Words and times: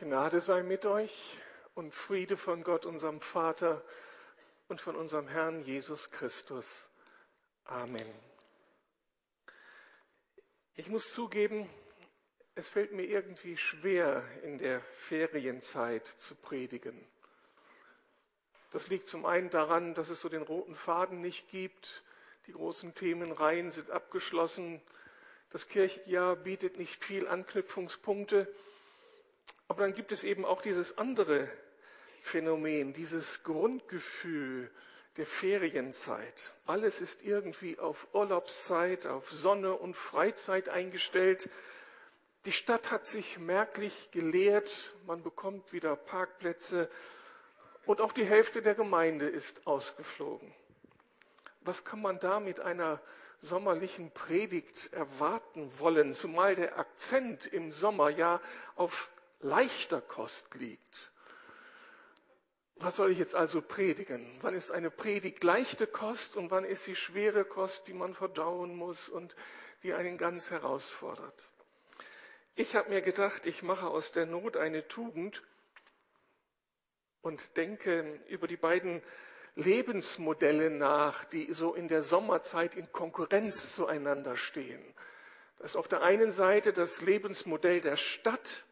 Gnade 0.00 0.40
sei 0.40 0.62
mit 0.62 0.86
euch 0.86 1.36
und 1.74 1.94
Friede 1.94 2.38
von 2.38 2.64
Gott, 2.64 2.86
unserem 2.86 3.20
Vater 3.20 3.84
und 4.66 4.80
von 4.80 4.96
unserem 4.96 5.28
Herrn 5.28 5.62
Jesus 5.62 6.10
Christus. 6.10 6.88
Amen. 7.66 8.06
Ich 10.74 10.88
muss 10.88 11.12
zugeben, 11.12 11.68
es 12.54 12.70
fällt 12.70 12.92
mir 12.92 13.02
irgendwie 13.02 13.58
schwer, 13.58 14.24
in 14.42 14.56
der 14.56 14.80
Ferienzeit 14.80 16.06
zu 16.06 16.34
predigen. 16.34 16.98
Das 18.70 18.88
liegt 18.88 19.06
zum 19.06 19.26
einen 19.26 19.50
daran, 19.50 19.92
dass 19.92 20.08
es 20.08 20.22
so 20.22 20.30
den 20.30 20.42
roten 20.42 20.76
Faden 20.76 21.20
nicht 21.20 21.50
gibt. 21.50 22.04
Die 22.46 22.52
großen 22.52 22.94
Themenreihen 22.94 23.70
sind 23.70 23.90
abgeschlossen. 23.90 24.80
Das 25.50 25.68
Kirchenjahr 25.68 26.36
bietet 26.36 26.78
nicht 26.78 27.04
viel 27.04 27.28
Anknüpfungspunkte. 27.28 28.50
Aber 29.70 29.84
dann 29.84 29.94
gibt 29.94 30.10
es 30.10 30.24
eben 30.24 30.44
auch 30.44 30.62
dieses 30.62 30.98
andere 30.98 31.48
Phänomen, 32.22 32.92
dieses 32.92 33.44
Grundgefühl 33.44 34.68
der 35.16 35.26
Ferienzeit. 35.26 36.56
Alles 36.66 37.00
ist 37.00 37.22
irgendwie 37.22 37.78
auf 37.78 38.08
Urlaubszeit, 38.12 39.06
auf 39.06 39.30
Sonne 39.30 39.74
und 39.74 39.94
Freizeit 39.94 40.68
eingestellt. 40.68 41.48
Die 42.46 42.50
Stadt 42.50 42.90
hat 42.90 43.06
sich 43.06 43.38
merklich 43.38 44.10
geleert, 44.10 44.96
man 45.06 45.22
bekommt 45.22 45.72
wieder 45.72 45.94
Parkplätze 45.94 46.90
und 47.86 48.00
auch 48.00 48.12
die 48.12 48.24
Hälfte 48.24 48.62
der 48.62 48.74
Gemeinde 48.74 49.26
ist 49.26 49.68
ausgeflogen. 49.68 50.52
Was 51.60 51.84
kann 51.84 52.02
man 52.02 52.18
da 52.18 52.40
mit 52.40 52.58
einer 52.58 53.00
sommerlichen 53.40 54.10
Predigt 54.10 54.92
erwarten 54.92 55.70
wollen, 55.78 56.12
zumal 56.12 56.56
der 56.56 56.76
Akzent 56.76 57.46
im 57.46 57.70
Sommer 57.70 58.10
ja 58.10 58.40
auf 58.74 59.12
leichter 59.40 60.00
Kost 60.00 60.54
liegt? 60.54 61.10
Was 62.76 62.96
soll 62.96 63.10
ich 63.10 63.18
jetzt 63.18 63.34
also 63.34 63.60
predigen? 63.60 64.38
Wann 64.40 64.54
ist 64.54 64.70
eine 64.72 64.90
Predigt 64.90 65.44
leichte 65.44 65.86
Kost 65.86 66.36
und 66.36 66.50
wann 66.50 66.64
ist 66.64 66.84
sie 66.84 66.96
schwere 66.96 67.44
Kost, 67.44 67.88
die 67.88 67.92
man 67.92 68.14
verdauen 68.14 68.74
muss 68.74 69.08
und 69.08 69.36
die 69.82 69.92
einen 69.92 70.16
ganz 70.16 70.50
herausfordert? 70.50 71.50
Ich 72.54 72.74
habe 72.74 72.88
mir 72.88 73.02
gedacht, 73.02 73.46
ich 73.46 73.62
mache 73.62 73.86
aus 73.86 74.12
der 74.12 74.26
Not 74.26 74.56
eine 74.56 74.88
Tugend 74.88 75.42
und 77.20 77.56
denke 77.56 78.20
über 78.28 78.48
die 78.48 78.56
beiden 78.56 79.02
Lebensmodelle 79.56 80.70
nach, 80.70 81.24
die 81.24 81.52
so 81.52 81.74
in 81.74 81.88
der 81.88 82.02
Sommerzeit 82.02 82.74
in 82.74 82.90
Konkurrenz 82.92 83.74
zueinander 83.74 84.36
stehen. 84.36 84.82
Das 85.58 85.72
ist 85.72 85.76
auf 85.76 85.88
der 85.88 86.02
einen 86.02 86.32
Seite 86.32 86.72
das 86.72 87.02
Lebensmodell 87.02 87.82
der 87.82 87.96
Stadt 87.96 88.64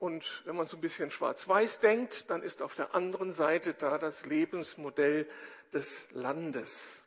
und 0.00 0.42
wenn 0.46 0.56
man 0.56 0.66
so 0.66 0.78
ein 0.78 0.80
bisschen 0.80 1.10
schwarz-weiß 1.10 1.80
denkt, 1.80 2.30
dann 2.30 2.42
ist 2.42 2.62
auf 2.62 2.74
der 2.74 2.94
anderen 2.94 3.32
Seite 3.32 3.74
da 3.74 3.98
das 3.98 4.24
Lebensmodell 4.24 5.28
des 5.74 6.08
Landes. 6.10 7.04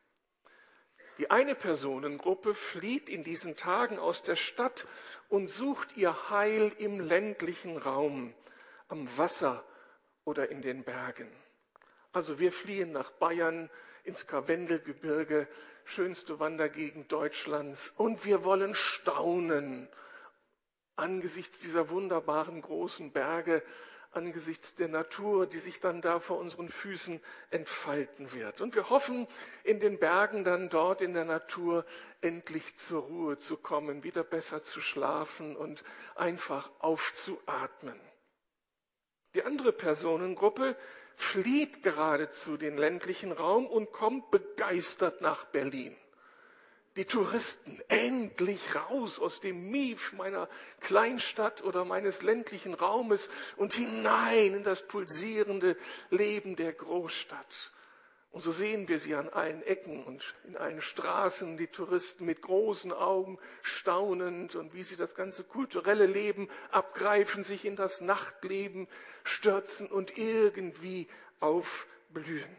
Die 1.17 1.31
eine 1.31 1.55
Personengruppe 1.55 2.53
flieht 2.53 3.09
in 3.09 3.23
diesen 3.23 3.57
Tagen 3.57 3.97
aus 3.97 4.21
der 4.21 4.35
Stadt 4.35 4.87
und 5.27 5.47
sucht 5.47 5.97
ihr 5.97 6.29
Heil 6.29 6.71
im 6.77 6.99
ländlichen 6.99 7.77
Raum, 7.77 8.35
am 8.87 9.17
Wasser 9.17 9.65
oder 10.23 10.49
in 10.49 10.61
den 10.61 10.83
Bergen. 10.83 11.31
Also 12.11 12.37
wir 12.37 12.51
fliehen 12.51 12.91
nach 12.91 13.09
Bayern 13.11 13.71
ins 14.03 14.27
Karwendelgebirge, 14.27 15.47
schönste 15.83 16.39
Wandergegend 16.39 17.11
Deutschlands, 17.11 17.91
und 17.97 18.23
wir 18.23 18.43
wollen 18.43 18.75
staunen 18.75 19.89
angesichts 20.95 21.59
dieser 21.59 21.89
wunderbaren 21.89 22.61
großen 22.61 23.11
Berge, 23.11 23.63
angesichts 24.11 24.75
der 24.75 24.87
Natur, 24.87 25.47
die 25.47 25.59
sich 25.59 25.79
dann 25.79 26.01
da 26.01 26.19
vor 26.19 26.37
unseren 26.37 26.69
Füßen 26.69 27.19
entfalten 27.49 28.33
wird. 28.33 28.61
Und 28.61 28.75
wir 28.75 28.89
hoffen, 28.89 29.27
in 29.63 29.79
den 29.79 29.97
Bergen 29.97 30.43
dann 30.43 30.69
dort 30.69 31.01
in 31.01 31.13
der 31.13 31.25
Natur 31.25 31.85
endlich 32.21 32.75
zur 32.75 33.03
Ruhe 33.03 33.37
zu 33.37 33.57
kommen, 33.57 34.03
wieder 34.03 34.23
besser 34.23 34.61
zu 34.61 34.81
schlafen 34.81 35.55
und 35.55 35.83
einfach 36.15 36.71
aufzuatmen. 36.79 37.99
Die 39.33 39.43
andere 39.43 39.71
Personengruppe 39.71 40.77
flieht 41.15 41.81
geradezu 41.81 42.57
den 42.57 42.77
ländlichen 42.77 43.31
Raum 43.31 43.65
und 43.65 43.91
kommt 43.91 44.29
begeistert 44.29 45.21
nach 45.21 45.45
Berlin 45.45 45.95
die 46.95 47.05
Touristen 47.05 47.81
endlich 47.87 48.75
raus 48.75 49.19
aus 49.19 49.39
dem 49.39 49.71
Mief 49.71 50.13
meiner 50.13 50.47
Kleinstadt 50.79 51.63
oder 51.63 51.85
meines 51.85 52.21
ländlichen 52.21 52.73
Raumes 52.73 53.29
und 53.57 53.73
hinein 53.73 54.53
in 54.53 54.63
das 54.63 54.87
pulsierende 54.87 55.75
Leben 56.11 56.55
der 56.55 56.73
Großstadt. 56.73 57.71
Und 58.33 58.41
so 58.41 58.51
sehen 58.51 58.87
wir 58.87 58.97
sie 58.97 59.13
an 59.13 59.29
allen 59.29 59.61
Ecken 59.61 60.03
und 60.03 60.33
in 60.47 60.57
allen 60.57 60.81
Straßen, 60.81 61.55
die 61.55 61.67
Touristen 61.67 62.25
mit 62.25 62.41
großen 62.41 62.91
Augen 62.91 63.37
staunend 63.61 64.55
und 64.55 64.73
wie 64.73 64.81
sie 64.81 64.95
das 64.95 65.13
ganze 65.13 65.43
kulturelle 65.43 66.07
Leben 66.07 66.49
abgreifen, 66.71 67.43
sich 67.43 67.63
in 67.63 67.75
das 67.75 68.01
Nachtleben 68.01 68.87
stürzen 69.23 69.87
und 69.87 70.17
irgendwie 70.17 71.07
aufblühen. 71.41 72.49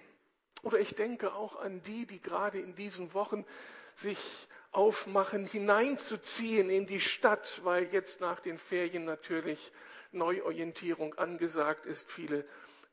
Oder 0.63 0.79
ich 0.79 0.95
denke 0.95 1.35
auch 1.35 1.61
an 1.61 1.83
die, 1.83 2.07
die 2.07 2.23
gerade 2.23 2.61
in 2.61 2.77
diesen 2.77 3.13
Wochen 3.13 3.45
sich 3.99 4.19
aufmachen, 4.73 5.47
hineinzuziehen 5.47 6.69
in 6.69 6.87
die 6.87 7.01
Stadt, 7.01 7.61
weil 7.65 7.85
jetzt 7.93 8.21
nach 8.21 8.41
den 8.41 8.59
Ferien 8.59 9.05
natürlich 9.05 9.73
Neuorientierung 10.13 11.15
angesagt 11.15 11.87
ist. 11.87 12.11
Viele 12.11 12.45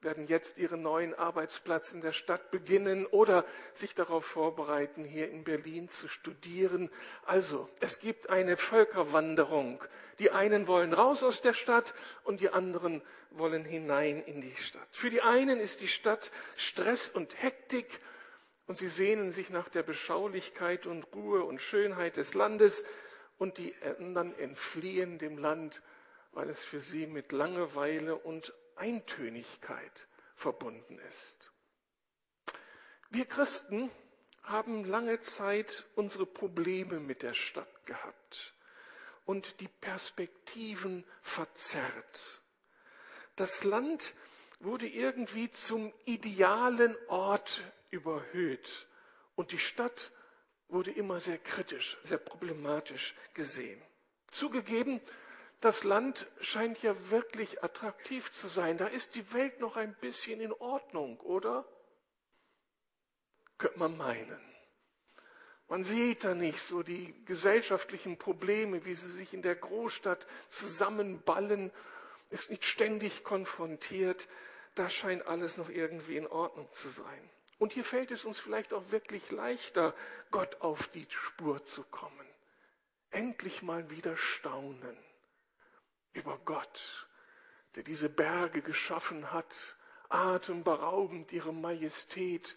werden 0.02 0.28
jetzt 0.28 0.58
ihren 0.58 0.82
neuen 0.82 1.14
Arbeitsplatz 1.14 1.92
in 1.94 2.02
der 2.02 2.12
Stadt 2.12 2.50
beginnen 2.50 3.06
oder 3.06 3.46
sich 3.74 3.94
darauf 3.94 4.26
vorbereiten, 4.26 5.04
hier 5.04 5.30
in 5.30 5.44
Berlin 5.44 5.90
zu 5.90 6.08
studieren. 6.08 6.90
Also, 7.26 7.70
es 7.80 8.00
gibt 8.00 8.30
eine 8.30 8.58
Völkerwanderung. 8.58 9.84
Die 10.18 10.32
einen 10.32 10.68
wollen 10.68 10.94
raus 10.94 11.24
aus 11.24 11.42
der 11.42 11.54
Stadt 11.54 11.94
und 12.24 12.42
die 12.42 12.50
anderen 12.50 13.02
wollen 13.30 13.64
hinein 13.64 14.24
in 14.24 14.42
die 14.42 14.56
Stadt. 14.56 14.88
Für 14.92 15.10
die 15.10 15.22
einen 15.22 15.60
ist 15.60 15.82
die 15.82 15.88
Stadt 15.88 16.32
Stress 16.58 17.10
und 17.10 17.42
Hektik 17.42 18.00
und 18.72 18.78
sie 18.78 18.88
sehnen 18.88 19.32
sich 19.32 19.50
nach 19.50 19.68
der 19.68 19.84
Beschaulichkeit 19.84 20.86
und 20.86 21.14
Ruhe 21.14 21.44
und 21.44 21.62
Schönheit 21.62 22.16
des 22.16 22.36
Landes 22.36 22.86
und 23.38 23.58
die 23.58 23.76
anderen 23.84 24.34
entfliehen 24.40 25.18
dem 25.20 25.38
Land, 25.38 25.82
weil 26.32 26.50
es 26.50 26.64
für 26.64 26.80
sie 26.80 27.06
mit 27.06 27.34
Langeweile 27.34 28.16
und 28.16 28.54
Eintönigkeit 28.78 30.08
verbunden 30.36 31.00
ist. 31.10 31.52
Wir 33.10 33.26
Christen 33.26 33.92
haben 34.44 34.86
lange 34.86 35.20
Zeit 35.20 35.86
unsere 35.96 36.26
Probleme 36.26 37.02
mit 37.02 37.24
der 37.24 37.34
Stadt 37.34 37.86
gehabt 37.86 38.54
und 39.26 39.60
die 39.60 39.68
Perspektiven 39.68 41.04
verzerrt. 41.22 42.42
Das 43.36 43.66
Land 43.66 44.14
wurde 44.64 44.88
irgendwie 44.88 45.50
zum 45.50 45.94
idealen 46.06 46.96
Ort 47.08 47.64
überhöht 47.90 48.88
und 49.36 49.52
die 49.52 49.60
Stadt 49.60 50.12
wurde 50.68 50.92
immer 50.92 51.20
sehr 51.20 51.38
kritisch, 51.38 51.98
sehr 52.04 52.18
problematisch 52.18 53.16
gesehen. 53.34 53.82
Zugegeben, 54.32 55.02
das 55.60 55.84
Land 55.84 56.26
scheint 56.40 56.82
ja 56.82 56.96
wirklich 57.10 57.64
attraktiv 57.64 58.32
zu 58.32 58.48
sein. 58.48 58.78
Da 58.78 58.88
ist 58.88 59.16
die 59.16 59.34
Welt 59.34 59.60
noch 59.60 59.76
ein 59.76 59.94
bisschen 59.96 60.42
in 60.42 60.54
Ordnung, 60.54 61.20
oder? 61.20 61.66
Könnte 63.58 63.78
man 63.78 63.96
meinen. 63.96 64.40
Man 65.68 65.84
sieht 65.84 66.24
da 66.24 66.34
nicht 66.34 66.60
so 66.60 66.84
die 66.84 67.14
gesellschaftlichen 67.26 68.18
Probleme, 68.18 68.84
wie 68.86 68.96
sie 68.96 69.08
sich 69.08 69.34
in 69.34 69.42
der 69.42 69.56
Großstadt 69.56 70.28
zusammenballen, 70.50 71.72
ist 72.30 72.50
nicht 72.50 72.66
ständig 72.66 73.24
konfrontiert. 73.24 74.28
Da 74.76 74.90
scheint 74.90 75.26
alles 75.28 75.58
noch 75.58 75.70
irgendwie 75.70 76.18
in 76.18 76.28
Ordnung 76.28 76.72
zu 76.72 76.88
sein. 76.88 77.30
Und 77.60 77.74
hier 77.74 77.84
fällt 77.84 78.10
es 78.12 78.26
uns 78.26 78.40
vielleicht 78.40 78.74
auch 78.74 78.90
wirklich 78.90 79.30
leichter, 79.30 79.94
Gott 80.32 80.62
auf 80.62 80.88
die 80.88 81.06
Spur 81.10 81.64
zu 81.64 81.84
kommen. 81.84 82.28
Endlich 83.12 83.62
mal 83.62 83.90
wieder 83.90 84.18
staunen 84.18 84.98
über 86.14 86.40
Gott, 86.44 87.08
der 87.76 87.84
diese 87.84 88.10
Berge 88.10 88.62
geschaffen 88.62 89.32
hat, 89.32 89.78
atemberaubend 90.10 91.32
ihre 91.32 91.54
Majestät. 91.54 92.56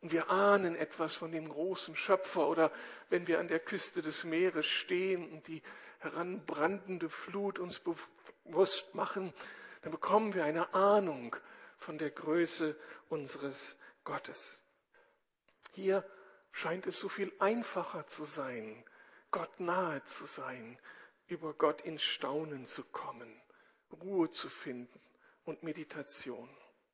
Und 0.00 0.12
wir 0.12 0.30
ahnen 0.30 0.76
etwas 0.76 1.14
von 1.14 1.32
dem 1.32 1.48
großen 1.48 1.96
Schöpfer 1.96 2.48
oder 2.48 2.72
wenn 3.10 3.26
wir 3.26 3.40
an 3.40 3.48
der 3.48 3.60
Küste 3.60 4.00
des 4.00 4.24
Meeres 4.24 4.66
stehen 4.66 5.30
und 5.30 5.46
die 5.48 5.62
heranbrandende 5.98 7.10
Flut 7.10 7.58
uns 7.58 7.80
bewusst 7.80 8.94
machen, 8.94 9.34
dann 9.82 9.92
bekommen 9.92 10.34
wir 10.34 10.44
eine 10.44 10.74
Ahnung 10.74 11.36
von 11.76 11.98
der 11.98 12.10
Größe 12.10 12.76
unseres 13.08 13.76
Gottes. 14.04 14.64
Hier 15.72 16.04
scheint 16.52 16.86
es 16.86 16.98
so 16.98 17.08
viel 17.08 17.32
einfacher 17.38 18.06
zu 18.06 18.24
sein, 18.24 18.84
Gott 19.30 19.60
nahe 19.60 20.02
zu 20.04 20.24
sein, 20.24 20.78
über 21.26 21.54
Gott 21.54 21.82
ins 21.82 22.02
Staunen 22.02 22.66
zu 22.66 22.84
kommen. 22.84 23.40
Ruhe 23.92 24.30
zu 24.30 24.48
finden 24.48 25.00
und 25.44 25.62
Meditation. 25.62 26.48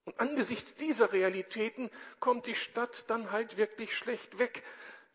Und 0.05 0.21
angesichts 0.21 0.75
dieser 0.75 1.13
Realitäten 1.13 1.91
kommt 2.21 2.47
die 2.47 2.55
Stadt 2.55 3.09
dann 3.09 3.33
halt 3.33 3.57
wirklich 3.57 3.97
schlecht 3.97 4.39
weg. 4.39 4.63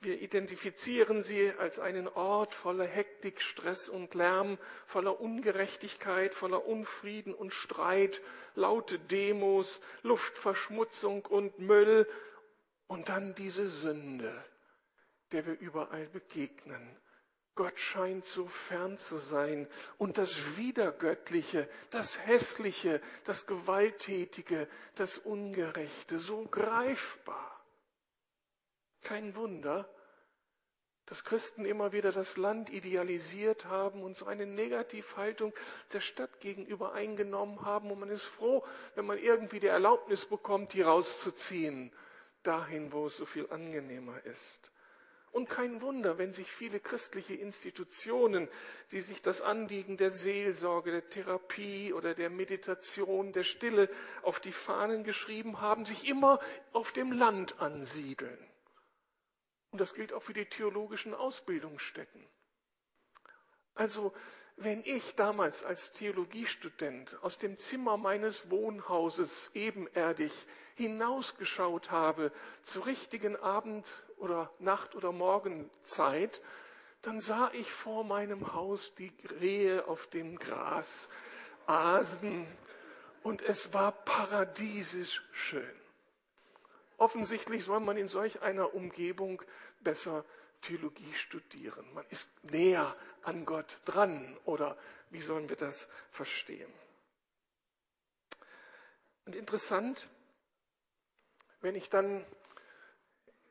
Wir 0.01 0.21
identifizieren 0.21 1.21
sie 1.21 1.51
als 1.57 1.77
einen 1.77 2.07
Ort 2.07 2.53
voller 2.53 2.85
Hektik, 2.85 3.41
Stress 3.41 3.89
und 3.89 4.13
Lärm, 4.13 4.57
voller 4.85 5.19
Ungerechtigkeit, 5.19 6.33
voller 6.33 6.65
Unfrieden 6.65 7.33
und 7.33 7.53
Streit, 7.53 8.21
laute 8.55 8.97
Demos, 8.97 9.81
Luftverschmutzung 10.03 11.25
und 11.25 11.59
Müll 11.59 12.07
und 12.87 13.09
dann 13.09 13.35
diese 13.35 13.67
Sünde, 13.67 14.33
der 15.33 15.45
wir 15.45 15.59
überall 15.59 16.07
begegnen. 16.07 16.95
Gott 17.55 17.77
scheint 17.77 18.23
so 18.23 18.47
fern 18.47 18.97
zu 18.97 19.17
sein 19.17 19.67
und 19.97 20.17
das 20.17 20.55
Widergöttliche, 20.55 21.67
das 21.89 22.25
Hässliche, 22.25 23.01
das 23.25 23.47
Gewalttätige, 23.47 24.69
das 24.95 25.17
Ungerechte 25.17 26.19
so 26.19 26.45
greifbar. 26.45 27.58
Kein 29.01 29.35
Wunder, 29.35 29.89
dass 31.09 31.23
Christen 31.23 31.65
immer 31.65 31.91
wieder 31.91 32.11
das 32.11 32.37
Land 32.37 32.69
idealisiert 32.69 33.65
haben 33.65 34.03
und 34.03 34.15
so 34.15 34.27
eine 34.27 34.45
Negativhaltung 34.45 35.53
der 35.91 36.01
Stadt 36.01 36.39
gegenüber 36.39 36.93
eingenommen 36.93 37.65
haben. 37.65 37.89
Und 37.89 37.99
man 37.99 38.09
ist 38.09 38.25
froh, 38.25 38.63
wenn 38.93 39.07
man 39.07 39.17
irgendwie 39.17 39.59
die 39.59 39.67
Erlaubnis 39.67 40.25
bekommt, 40.25 40.73
hier 40.73 40.85
rauszuziehen, 40.85 41.91
dahin, 42.43 42.91
wo 42.91 43.07
es 43.07 43.17
so 43.17 43.25
viel 43.25 43.47
angenehmer 43.49 44.23
ist. 44.25 44.71
Und 45.31 45.49
kein 45.49 45.81
Wunder, 45.81 46.17
wenn 46.17 46.31
sich 46.31 46.51
viele 46.51 46.79
christliche 46.79 47.35
Institutionen, 47.35 48.47
die 48.91 49.01
sich 49.01 49.21
das 49.21 49.41
Anliegen 49.41 49.97
der 49.97 50.11
Seelsorge, 50.11 50.91
der 50.91 51.09
Therapie 51.09 51.93
oder 51.93 52.15
der 52.15 52.29
Meditation, 52.29 53.31
der 53.31 53.43
Stille 53.43 53.89
auf 54.23 54.39
die 54.39 54.51
Fahnen 54.51 55.03
geschrieben 55.03 55.61
haben, 55.61 55.85
sich 55.85 56.07
immer 56.07 56.39
auf 56.71 56.91
dem 56.91 57.11
Land 57.11 57.59
ansiedeln. 57.59 58.39
Und 59.71 59.81
das 59.81 59.93
gilt 59.93 60.13
auch 60.13 60.23
für 60.23 60.33
die 60.33 60.45
theologischen 60.45 61.13
Ausbildungsstätten. 61.13 62.27
Also, 63.75 64.13
wenn 64.57 64.83
ich 64.83 65.15
damals 65.15 65.63
als 65.63 65.91
Theologiestudent 65.91 67.17
aus 67.21 67.37
dem 67.37 67.57
Zimmer 67.57 67.95
meines 67.95 68.49
Wohnhauses 68.49 69.51
ebenerdig 69.53 70.33
hinausgeschaut 70.75 71.91
habe 71.91 72.33
zur 72.61 72.85
richtigen 72.85 73.37
Abend- 73.37 74.03
oder 74.17 74.51
Nacht- 74.59 74.95
oder 74.95 75.13
Morgenzeit, 75.13 76.41
dann 77.01 77.21
sah 77.21 77.49
ich 77.53 77.71
vor 77.71 78.03
meinem 78.03 78.53
Haus 78.53 78.93
die 78.95 79.13
Rehe 79.39 79.87
auf 79.87 80.07
dem 80.07 80.37
Gras 80.37 81.07
asen 81.65 82.45
und 83.23 83.41
es 83.41 83.73
war 83.73 83.93
paradiesisch 83.93 85.23
schön. 85.31 85.78
Offensichtlich 86.99 87.63
soll 87.63 87.79
man 87.79 87.95
in 87.95 88.07
solch 88.07 88.41
einer 88.41 88.73
Umgebung 88.73 89.41
besser 89.79 90.25
Theologie 90.61 91.13
studieren. 91.13 91.85
Man 91.93 92.05
ist 92.09 92.27
näher 92.43 92.93
an 93.23 93.45
Gott 93.45 93.79
dran 93.85 94.37
oder 94.43 94.77
wie 95.09 95.21
sollen 95.21 95.47
wir 95.47 95.55
das 95.55 95.87
verstehen? 96.11 96.71
Und 99.25 99.33
interessant, 99.33 100.09
wenn 101.61 101.75
ich 101.75 101.89
dann 101.89 102.25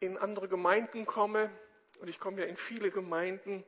in 0.01 0.19
andere 0.19 0.49
Gemeinden 0.49 1.07
komme, 1.07 1.51
und 2.01 2.09
ich 2.09 2.21
komme 2.21 2.43
ja 2.43 2.47
in 2.47 2.57
viele 2.57 2.91
Gemeinden, 2.91 3.65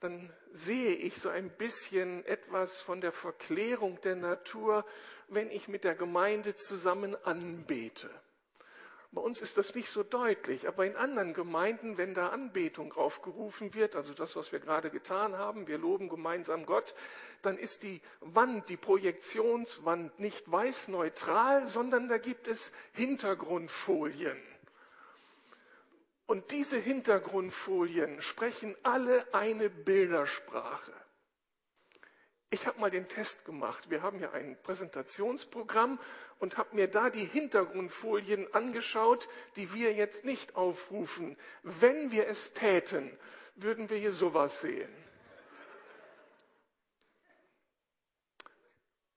dann 0.00 0.32
sehe 0.52 0.94
ich 0.94 1.18
so 1.18 1.30
ein 1.30 1.48
bisschen 1.48 2.24
etwas 2.26 2.82
von 2.82 3.00
der 3.00 3.12
Verklärung 3.12 4.00
der 4.02 4.16
Natur, 4.16 4.84
wenn 5.28 5.50
ich 5.50 5.66
mit 5.66 5.84
der 5.84 5.94
Gemeinde 5.94 6.54
zusammen 6.54 7.16
anbete. 7.24 8.10
Bei 9.10 9.22
uns 9.22 9.40
ist 9.40 9.56
das 9.56 9.74
nicht 9.74 9.88
so 9.88 10.02
deutlich, 10.02 10.68
aber 10.68 10.84
in 10.84 10.94
anderen 10.94 11.32
Gemeinden, 11.32 11.96
wenn 11.96 12.12
da 12.12 12.28
Anbetung 12.28 12.92
aufgerufen 12.92 13.72
wird, 13.72 13.96
also 13.96 14.12
das, 14.12 14.36
was 14.36 14.52
wir 14.52 14.60
gerade 14.60 14.90
getan 14.90 15.38
haben, 15.38 15.66
wir 15.66 15.78
loben 15.78 16.10
gemeinsam 16.10 16.66
Gott, 16.66 16.94
dann 17.40 17.56
ist 17.56 17.84
die 17.84 18.02
Wand, 18.20 18.68
die 18.68 18.76
Projektionswand 18.76 20.20
nicht 20.20 20.50
weiß-neutral, 20.50 21.66
sondern 21.66 22.08
da 22.08 22.18
gibt 22.18 22.48
es 22.48 22.70
Hintergrundfolien. 22.92 24.36
Und 26.26 26.50
diese 26.50 26.76
Hintergrundfolien 26.78 28.20
sprechen 28.20 28.76
alle 28.82 29.26
eine 29.32 29.70
Bildersprache. 29.70 30.92
Ich 32.50 32.66
habe 32.66 32.80
mal 32.80 32.90
den 32.90 33.08
Test 33.08 33.44
gemacht. 33.44 33.90
Wir 33.90 34.02
haben 34.02 34.20
ja 34.20 34.32
ein 34.32 34.56
Präsentationsprogramm 34.62 35.98
und 36.38 36.56
habe 36.56 36.74
mir 36.74 36.88
da 36.88 37.10
die 37.10 37.26
Hintergrundfolien 37.26 38.52
angeschaut, 38.54 39.28
die 39.56 39.74
wir 39.74 39.92
jetzt 39.92 40.24
nicht 40.24 40.56
aufrufen. 40.56 41.36
Wenn 41.62 42.10
wir 42.10 42.26
es 42.26 42.54
täten, 42.54 43.16
würden 43.54 43.90
wir 43.90 43.98
hier 43.98 44.12
sowas 44.12 44.62
sehen. 44.62 44.88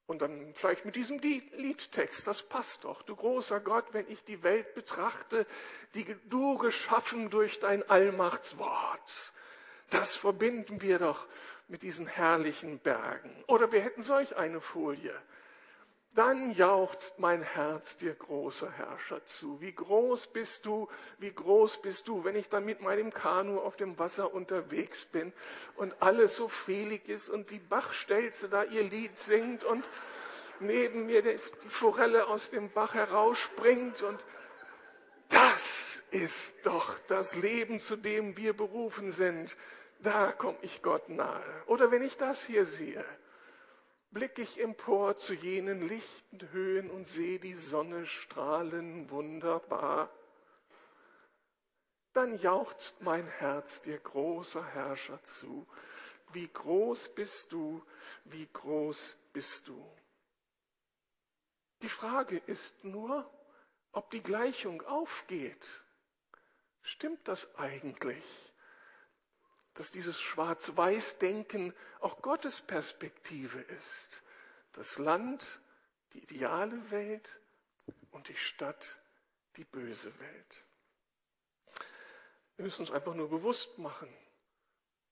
Und 0.08 0.22
dann 0.22 0.54
vielleicht 0.54 0.84
mit 0.84 0.98
diesem 0.98 1.20
Liedtext, 1.20 2.28
das 2.28 2.44
passt 2.44 2.84
doch. 2.84 3.02
Du 3.02 3.16
großer 3.16 3.62
Gott, 3.62 3.94
wenn 3.94 4.10
ich 4.10 4.26
die 4.26 4.44
Welt 4.44 4.74
betrachte, 4.74 5.46
die 5.94 6.18
du 6.26 6.58
geschaffen 6.58 7.30
durch 7.30 7.62
dein 7.62 7.90
Allmachtswort. 7.90 9.34
Das 9.92 10.16
verbinden 10.16 10.82
wir 10.82 11.00
doch 11.00 11.28
mit 11.68 11.84
diesen 11.84 12.08
herrlichen 12.08 12.80
Bergen. 12.80 13.32
Oder 13.48 13.72
wir 13.72 13.82
hätten 13.82 14.02
solch 14.02 14.38
eine 14.38 14.62
Folie. 14.62 15.14
Dann 16.16 16.52
jauchzt 16.52 17.20
mein 17.20 17.42
Herz 17.42 17.98
dir, 17.98 18.14
großer 18.14 18.72
Herrscher, 18.72 19.24
zu. 19.26 19.62
Wie 19.62 19.74
groß 19.74 20.28
bist 20.28 20.66
du, 20.66 20.90
wie 21.20 21.34
groß 21.34 21.82
bist 21.82 22.08
du, 22.08 22.24
wenn 22.24 22.36
ich 22.36 22.50
dann 22.50 22.66
mit 22.66 22.82
meinem 22.82 23.14
Kanu 23.14 23.60
auf 23.60 23.76
dem 23.76 24.00
Wasser 24.00 24.34
unterwegs 24.34 25.06
bin 25.06 25.34
und 25.76 26.02
alles 26.02 26.36
so 26.36 26.48
fehlig 26.48 27.08
ist 27.08 27.30
und 27.30 27.50
die 27.50 27.60
Bachstelze 27.60 28.50
da 28.50 28.64
ihr 28.64 28.84
Lied 28.84 29.18
singt 29.18 29.64
und 29.64 29.90
neben 30.60 31.06
mir 31.06 31.22
die 31.22 31.38
Forelle 31.68 32.28
aus 32.28 32.50
dem 32.50 32.70
Bach 32.72 32.94
herausspringt 32.94 34.02
und 34.02 34.26
das 35.30 36.04
ist 36.12 36.58
doch 36.66 37.00
das 37.08 37.36
Leben, 37.36 37.80
zu 37.80 37.96
dem 37.96 38.36
wir 38.36 38.52
berufen 38.52 39.12
sind 39.12 39.56
da 40.02 40.32
komme 40.32 40.58
ich 40.62 40.82
Gott 40.82 41.10
nahe. 41.10 41.64
Oder 41.68 41.92
wenn 41.92 42.02
ich 42.02 42.18
das 42.18 42.46
hier 42.46 42.66
sehe, 42.66 43.06
blicke 44.12 44.42
ich 44.42 44.60
empor 44.60 45.16
zu 45.16 45.34
jenen 45.34 45.88
lichten 45.88 46.52
Höhen 46.52 46.90
und 46.90 47.06
sehe 47.06 47.40
die 47.40 47.56
Sonne 47.56 48.06
strahlen 48.06 49.10
wunderbar. 49.10 50.10
Dann 52.14 52.38
jauchzt 52.40 53.02
mein 53.02 53.26
Herz 53.28 53.82
dir 53.82 53.98
großer 53.98 54.66
Herrscher 54.66 55.24
zu. 55.24 55.66
Wie 56.34 56.48
groß 56.48 57.10
bist 57.16 57.52
du, 57.54 57.82
wie 58.26 58.48
groß 58.52 59.18
bist 59.34 59.68
du. 59.68 59.86
Die 61.82 61.90
Frage 61.90 62.38
ist 62.46 62.84
nur, 62.84 63.30
ob 63.92 64.12
die 64.12 64.22
Gleichung 64.22 64.82
aufgeht. 64.84 65.84
Stimmt 66.82 67.28
das 67.28 67.54
eigentlich? 67.56 68.51
Dass 69.74 69.92
dieses 69.92 70.20
Schwarz-Weiß-Denken 70.20 71.74
auch 72.00 72.22
Gottes 72.22 72.62
Perspektive 72.62 73.62
ist. 73.62 74.22
Das 74.74 74.98
Land, 74.98 75.62
die 76.14 76.20
ideale 76.24 76.92
Welt 76.92 77.40
und 78.12 78.28
die 78.28 78.36
Stadt, 78.36 78.98
die 79.56 79.64
böse 79.64 80.18
Welt. 80.20 80.66
Wir 82.56 82.66
müssen 82.66 82.82
uns 82.82 82.92
einfach 82.92 83.16
nur 83.16 83.30
bewusst 83.30 83.78
machen, 83.78 84.10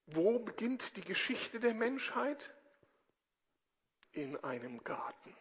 wo 0.05 0.39
beginnt 0.39 0.95
die 0.95 1.01
Geschichte 1.01 1.59
der 1.59 1.73
Menschheit? 1.73 2.53
In 4.11 4.37
einem 4.43 4.83
Garten. 4.83 5.35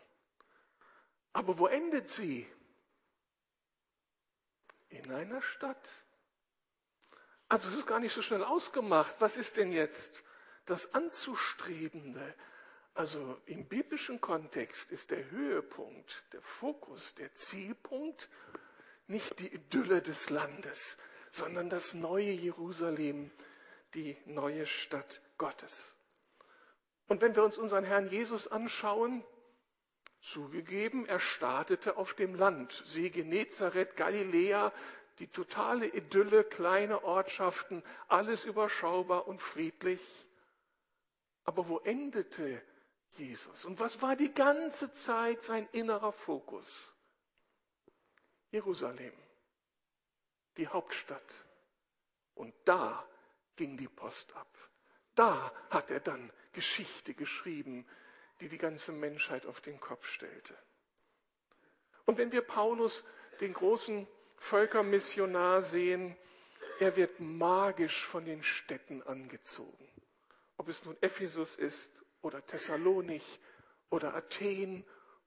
Aber 1.32 1.58
wo 1.58 1.66
endet 1.66 2.10
sie? 2.10 2.46
In 4.90 5.10
einer 5.10 5.40
Stadt. 5.40 5.88
Also 7.48 7.68
es 7.70 7.76
ist 7.76 7.86
gar 7.86 8.00
nicht 8.00 8.12
so 8.12 8.22
schnell 8.22 8.44
ausgemacht. 8.44 9.16
Was 9.20 9.36
ist 9.36 9.56
denn 9.56 9.72
jetzt 9.72 10.22
das 10.66 10.94
Anzustrebende? 10.94 12.34
Also 12.94 13.40
im 13.46 13.66
biblischen 13.66 14.20
Kontext 14.20 14.90
ist 14.90 15.10
der 15.12 15.30
Höhepunkt, 15.30 16.24
der 16.32 16.42
Fokus, 16.42 17.14
der 17.14 17.32
Zielpunkt 17.32 18.28
nicht 19.06 19.38
die 19.38 19.54
Idylle 19.54 20.02
des 20.02 20.28
Landes, 20.30 20.98
sondern 21.30 21.70
das 21.70 21.94
neue 21.94 22.30
Jerusalem, 22.30 23.30
die 23.94 24.16
neue 24.26 24.66
Stadt 24.66 25.22
Gottes. 25.38 25.94
Und 27.06 27.22
wenn 27.22 27.34
wir 27.34 27.44
uns 27.44 27.56
unseren 27.56 27.84
Herrn 27.84 28.10
Jesus 28.10 28.48
anschauen, 28.48 29.24
zugegeben, 30.20 31.06
er 31.06 31.20
startete 31.20 31.96
auf 31.96 32.12
dem 32.12 32.34
Land, 32.34 32.82
See 32.84 33.08
Genezareth, 33.08 33.96
Galiläa, 33.96 34.72
die 35.18 35.28
totale 35.28 35.86
Idylle, 35.86 36.44
kleine 36.44 37.02
Ortschaften, 37.04 37.82
alles 38.08 38.44
überschaubar 38.44 39.26
und 39.26 39.42
friedlich. 39.42 40.00
Aber 41.44 41.68
wo 41.68 41.78
endete 41.78 42.62
Jesus. 43.12 43.64
Und 43.64 43.80
was 43.80 44.00
war 44.02 44.16
die 44.16 44.32
ganze 44.32 44.92
Zeit 44.92 45.42
sein 45.42 45.68
innerer 45.72 46.12
Fokus? 46.12 46.94
Jerusalem, 48.50 49.12
die 50.56 50.68
Hauptstadt. 50.68 51.44
Und 52.34 52.54
da 52.64 53.06
ging 53.56 53.76
die 53.76 53.88
Post 53.88 54.34
ab. 54.36 54.46
Da 55.14 55.52
hat 55.70 55.90
er 55.90 56.00
dann 56.00 56.32
Geschichte 56.52 57.14
geschrieben, 57.14 57.86
die 58.40 58.48
die 58.48 58.58
ganze 58.58 58.92
Menschheit 58.92 59.46
auf 59.46 59.60
den 59.60 59.80
Kopf 59.80 60.06
stellte. 60.06 60.56
Und 62.06 62.18
wenn 62.18 62.30
wir 62.30 62.42
Paulus, 62.42 63.04
den 63.40 63.52
großen 63.52 64.06
Völkermissionar, 64.38 65.62
sehen, 65.62 66.16
er 66.80 66.96
wird 66.96 67.20
magisch 67.20 68.06
von 68.06 68.24
den 68.24 68.42
Städten 68.42 69.02
angezogen. 69.02 69.88
Ob 70.56 70.68
es 70.68 70.84
nun 70.84 70.96
Ephesus 71.00 71.54
ist 71.56 72.04
oder 72.22 72.44
Thessalonich 72.46 73.40
oder 73.90 74.14
Athen 74.14 74.84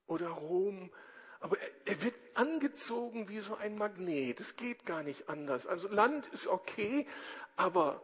oder 0.07 0.29
Rom. 0.29 0.91
Aber 1.39 1.57
er, 1.85 2.01
wird 2.03 2.15
angezogen 2.35 3.27
wie 3.27 3.39
so 3.39 3.55
ein 3.55 3.75
Magnet. 3.75 4.39
Es 4.39 4.55
geht 4.55 4.85
gar 4.85 5.03
nicht 5.03 5.27
anders. 5.27 5.67
Also 5.67 5.87
Land 5.87 6.27
ist 6.27 6.47
okay, 6.47 7.07
aber 7.55 8.01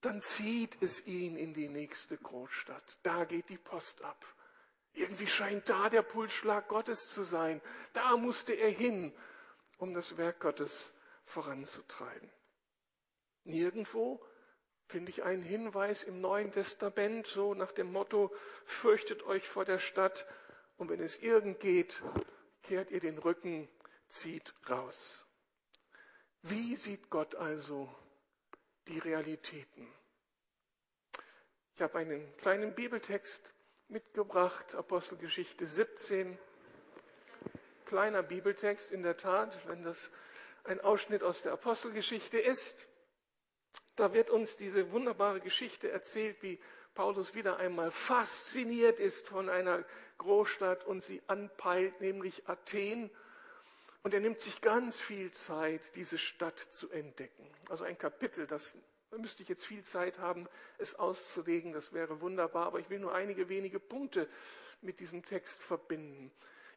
dann 0.00 0.20
zieht 0.20 0.82
es 0.82 1.06
ihn 1.06 1.36
in 1.36 1.54
die 1.54 1.68
nächste 1.68 2.16
Großstadt. 2.16 2.98
Da 3.02 3.24
geht 3.24 3.48
die 3.48 3.58
Post 3.58 4.02
ab. 4.02 4.24
Irgendwie 4.94 5.26
scheint 5.26 5.68
da 5.68 5.88
der 5.88 6.02
Pulsschlag 6.02 6.68
Gottes 6.68 7.10
zu 7.10 7.22
sein. 7.22 7.60
Da 7.92 8.16
musste 8.16 8.52
er 8.52 8.70
hin, 8.70 9.12
um 9.78 9.94
das 9.94 10.16
Werk 10.16 10.40
Gottes 10.40 10.92
voranzutreiben. 11.24 12.30
Nirgendwo 13.44 14.24
finde 14.86 15.10
ich 15.10 15.22
einen 15.22 15.42
Hinweis 15.42 16.02
im 16.02 16.20
Neuen 16.20 16.52
Testament, 16.52 17.26
so 17.26 17.54
nach 17.54 17.72
dem 17.72 17.92
Motto, 17.92 18.34
fürchtet 18.64 19.22
euch 19.24 19.48
vor 19.48 19.64
der 19.64 19.78
Stadt 19.78 20.26
und 20.76 20.88
wenn 20.88 21.00
es 21.00 21.16
irgend 21.16 21.60
geht, 21.60 22.02
kehrt 22.62 22.90
ihr 22.90 23.00
den 23.00 23.18
Rücken, 23.18 23.68
zieht 24.08 24.54
raus. 24.68 25.26
Wie 26.42 26.76
sieht 26.76 27.10
Gott 27.10 27.34
also 27.34 27.94
die 28.86 28.98
Realitäten? 28.98 29.88
Ich 31.74 31.82
habe 31.82 31.98
einen 31.98 32.36
kleinen 32.36 32.74
Bibeltext 32.74 33.52
mitgebracht, 33.88 34.74
Apostelgeschichte 34.74 35.66
17. 35.66 36.38
Kleiner 37.86 38.22
Bibeltext 38.22 38.92
in 38.92 39.02
der 39.02 39.16
Tat, 39.16 39.60
wenn 39.66 39.82
das 39.82 40.10
ein 40.64 40.80
Ausschnitt 40.80 41.22
aus 41.22 41.42
der 41.42 41.52
Apostelgeschichte 41.52 42.38
ist. 42.38 42.86
Da 43.96 44.12
wird 44.12 44.30
uns 44.30 44.56
diese 44.56 44.90
wunderbare 44.92 45.40
Geschichte 45.40 45.90
erzählt, 45.90 46.42
wie 46.42 46.58
Paulus 46.94 47.34
wieder 47.34 47.58
einmal 47.58 47.90
fasziniert 47.90 49.00
ist 49.00 49.28
von 49.28 49.48
einer 49.48 49.84
Großstadt 50.18 50.84
und 50.84 51.02
sie 51.02 51.22
anpeilt, 51.26 52.00
nämlich 52.00 52.48
Athen. 52.48 53.10
Und 54.02 54.14
er 54.14 54.20
nimmt 54.20 54.40
sich 54.40 54.60
ganz 54.60 54.98
viel 54.98 55.30
Zeit, 55.30 55.96
diese 55.96 56.18
Stadt 56.18 56.58
zu 56.58 56.90
entdecken. 56.90 57.50
Also 57.68 57.84
ein 57.84 57.98
Kapitel, 57.98 58.46
das 58.46 58.76
da 59.14 59.20
müsste 59.20 59.44
ich 59.44 59.48
jetzt 59.48 59.64
viel 59.64 59.84
Zeit 59.84 60.18
haben, 60.18 60.48
es 60.76 60.96
auszulegen, 60.96 61.72
das 61.72 61.92
wäre 61.92 62.20
wunderbar, 62.20 62.66
aber 62.66 62.80
ich 62.80 62.90
will 62.90 62.98
nur 62.98 63.14
einige 63.14 63.48
wenige 63.48 63.78
Punkte 63.78 64.28
mit 64.80 64.98
diesem 64.98 65.24
Text 65.24 65.62
verbinden. 65.62 66.32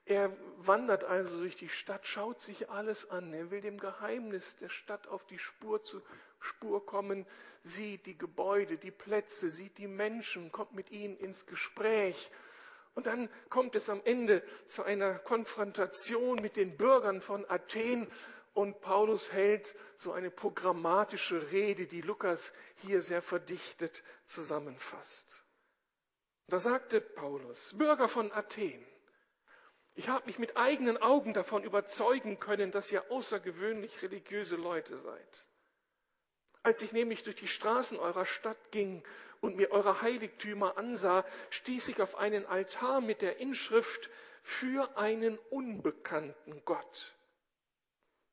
Er 0.07 0.31
wandert 0.55 1.03
also 1.03 1.39
durch 1.39 1.57
die 1.57 1.67
Stadt, 1.67 2.07
schaut 2.07 2.39
sich 2.39 2.69
alles 2.69 3.09
an. 3.09 3.33
Er 3.33 3.51
will 3.51 3.59
dem 3.59 3.77
Geheimnis 3.77 4.55
der 4.55 4.69
Stadt 4.69 5.07
auf 5.07 5.25
die 5.25 5.37
Spur 5.37 5.83
zu 5.83 6.01
Spur 6.39 6.85
kommen, 6.85 7.25
sieht 7.61 8.05
die 8.05 8.17
Gebäude, 8.17 8.77
die 8.77 8.91
Plätze, 8.91 9.49
sieht 9.49 9.77
die 9.77 9.87
Menschen, 9.87 10.51
kommt 10.51 10.73
mit 10.73 10.91
ihnen 10.91 11.17
ins 11.17 11.45
Gespräch. 11.45 12.31
Und 12.95 13.07
dann 13.07 13.29
kommt 13.49 13.75
es 13.75 13.89
am 13.89 14.01
Ende 14.05 14.43
zu 14.65 14.83
einer 14.83 15.15
Konfrontation 15.19 16.41
mit 16.41 16.55
den 16.55 16.77
Bürgern 16.77 17.19
von 17.19 17.45
Athen 17.49 18.07
und 18.53 18.79
Paulus 18.79 19.33
hält 19.33 19.75
so 19.97 20.13
eine 20.13 20.31
programmatische 20.31 21.51
Rede, 21.51 21.85
die 21.85 22.01
Lukas 22.01 22.53
hier 22.77 23.01
sehr 23.01 23.21
verdichtet 23.21 24.03
zusammenfasst. 24.25 25.43
Da 26.47 26.59
sagte 26.59 27.01
Paulus, 27.01 27.75
Bürger 27.77 28.07
von 28.07 28.31
Athen, 28.31 28.83
ich 29.97 30.09
habe 30.09 30.27
mich 30.27 30.37
mit 30.37 30.57
eigenen 30.57 30.97
Augen 30.97 31.33
davon 31.33 31.63
überzeugen 31.63 32.39
können, 32.39 32.71
dass 32.71 32.91
ihr 32.91 33.09
außergewöhnlich 33.09 34.03
religiöse 34.03 34.55
Leute 34.55 34.99
seid. 34.99 35.43
Als 36.61 36.83
ich 36.83 36.91
nämlich 36.91 37.23
durch 37.23 37.35
die 37.35 37.47
Straßen 37.47 37.97
eurer 37.97 38.27
Stadt 38.27 38.71
ging 38.71 39.03
und 39.41 39.55
mir 39.55 39.71
eure 39.71 40.03
Heiligtümer 40.03 40.77
ansah, 40.77 41.25
stieß 41.49 41.87
ich 41.87 41.99
auf 41.99 42.15
einen 42.15 42.45
Altar 42.45 43.01
mit 43.01 43.23
der 43.23 43.37
Inschrift 43.37 44.11
für 44.43 44.97
einen 44.97 45.39
unbekannten 45.49 46.61
Gott. 46.63 47.15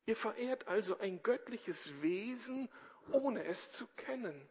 Ihr 0.05 0.15
verehrt 0.15 0.67
also 0.67 0.99
ein 0.99 1.23
göttliches 1.23 1.99
Wesen, 2.03 2.69
ohne 3.11 3.43
es 3.43 3.71
zu 3.71 3.87
kennen. 3.95 4.47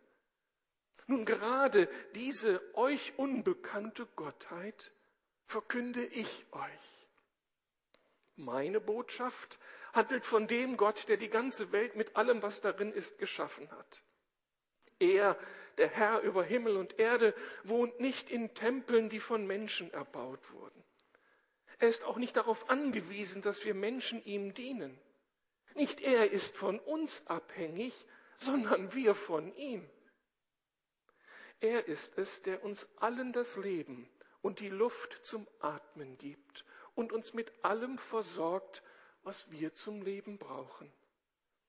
Nun 1.06 1.24
gerade 1.24 1.88
diese 2.16 2.60
euch 2.74 3.12
unbekannte 3.18 4.04
Gottheit 4.16 4.90
verkünde 5.46 6.04
ich 6.04 6.46
euch. 6.50 6.93
Meine 8.36 8.80
Botschaft 8.80 9.58
handelt 9.92 10.26
von 10.26 10.48
dem 10.48 10.76
Gott, 10.76 11.08
der 11.08 11.16
die 11.16 11.28
ganze 11.28 11.70
Welt 11.70 11.94
mit 11.94 12.16
allem, 12.16 12.42
was 12.42 12.60
darin 12.60 12.92
ist, 12.92 13.18
geschaffen 13.18 13.70
hat. 13.70 14.02
Er, 14.98 15.38
der 15.78 15.88
Herr 15.88 16.20
über 16.20 16.42
Himmel 16.42 16.76
und 16.76 16.98
Erde, 16.98 17.34
wohnt 17.62 18.00
nicht 18.00 18.30
in 18.30 18.54
Tempeln, 18.54 19.08
die 19.08 19.20
von 19.20 19.46
Menschen 19.46 19.92
erbaut 19.92 20.52
wurden. 20.52 20.82
Er 21.78 21.88
ist 21.88 22.04
auch 22.04 22.16
nicht 22.16 22.36
darauf 22.36 22.70
angewiesen, 22.70 23.42
dass 23.42 23.64
wir 23.64 23.74
Menschen 23.74 24.24
ihm 24.24 24.54
dienen. 24.54 24.98
Nicht 25.74 26.00
er 26.00 26.30
ist 26.30 26.56
von 26.56 26.78
uns 26.80 27.26
abhängig, 27.26 28.06
sondern 28.36 28.94
wir 28.94 29.14
von 29.14 29.54
ihm. 29.56 29.88
Er 31.60 31.86
ist 31.86 32.18
es, 32.18 32.42
der 32.42 32.64
uns 32.64 32.88
allen 32.96 33.32
das 33.32 33.56
Leben 33.56 34.08
und 34.42 34.60
die 34.60 34.68
Luft 34.68 35.24
zum 35.24 35.46
Atmen 35.60 36.18
gibt 36.18 36.64
und 36.94 37.12
uns 37.12 37.34
mit 37.34 37.52
allem 37.64 37.98
versorgt, 37.98 38.82
was 39.22 39.50
wir 39.50 39.74
zum 39.74 40.02
Leben 40.02 40.38
brauchen. 40.38 40.92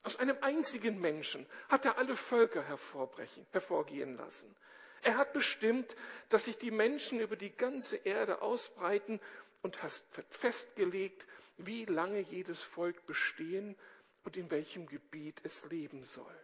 Aus 0.03 0.17
einem 0.17 0.37
einzigen 0.41 0.99
Menschen 0.99 1.47
hat 1.67 1.85
er 1.85 1.97
alle 1.97 2.15
Völker 2.15 2.63
hervorgehen 2.63 4.17
lassen. 4.17 4.55
Er 5.01 5.17
hat 5.17 5.33
bestimmt, 5.33 5.95
dass 6.29 6.45
sich 6.45 6.57
die 6.57 6.71
Menschen 6.71 7.19
über 7.19 7.35
die 7.35 7.55
ganze 7.55 7.97
Erde 7.97 8.41
ausbreiten 8.41 9.19
und 9.61 9.81
hat 9.81 10.03
festgelegt, 10.29 11.27
wie 11.57 11.85
lange 11.85 12.19
jedes 12.19 12.61
Volk 12.61 13.05
bestehen 13.05 13.75
und 14.23 14.37
in 14.37 14.51
welchem 14.51 14.85
Gebiet 14.87 15.41
es 15.43 15.69
leben 15.69 16.03
soll. 16.03 16.39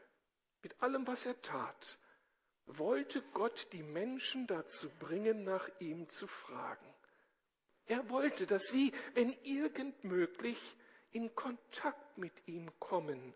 Mit 0.63 0.81
allem, 0.81 1.05
was 1.07 1.25
er 1.25 1.39
tat, 1.41 1.97
wollte 2.65 3.21
Gott 3.33 3.67
die 3.73 3.83
Menschen 3.83 4.47
dazu 4.47 4.89
bringen, 4.99 5.43
nach 5.43 5.69
ihm 5.79 6.07
zu 6.09 6.27
fragen. 6.27 6.90
Er 7.85 8.09
wollte, 8.09 8.45
dass 8.47 8.67
sie, 8.67 8.91
wenn 9.13 9.35
irgend 9.43 10.03
möglich, 10.03 10.75
in 11.11 11.35
Kontakt 11.35 12.17
mit 12.17 12.33
ihm 12.47 12.71
kommen 12.79 13.33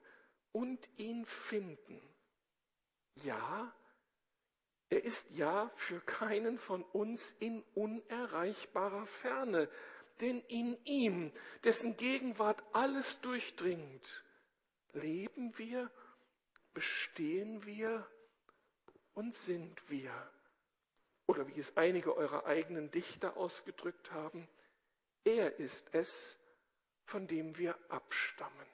und 0.51 0.87
ihn 0.97 1.25
finden. 1.25 2.01
Ja, 3.23 3.73
er 4.89 5.03
ist 5.03 5.29
ja 5.31 5.71
für 5.75 5.99
keinen 6.01 6.57
von 6.57 6.83
uns 6.83 7.31
in 7.39 7.63
unerreichbarer 7.73 9.05
Ferne, 9.05 9.69
denn 10.21 10.39
in 10.47 10.77
ihm, 10.85 11.31
dessen 11.63 11.97
Gegenwart 11.97 12.63
alles 12.71 13.19
durchdringt, 13.21 14.23
leben 14.93 15.57
wir, 15.57 15.91
bestehen 16.73 17.65
wir 17.65 18.07
und 19.13 19.35
sind 19.35 19.89
wir. 19.89 20.13
Oder 21.27 21.48
wie 21.48 21.60
es 21.60 21.75
einige 21.77 22.15
eurer 22.15 22.46
eigenen 22.46 22.91
Dichter 22.91 23.38
ausgedrückt 23.38 24.12
haben, 24.12 24.48
er 25.24 25.60
ist 25.60 25.94
es, 25.94 26.38
von 27.03 27.27
dem 27.27 27.58
wir 27.58 27.77
abstammen. 27.89 28.67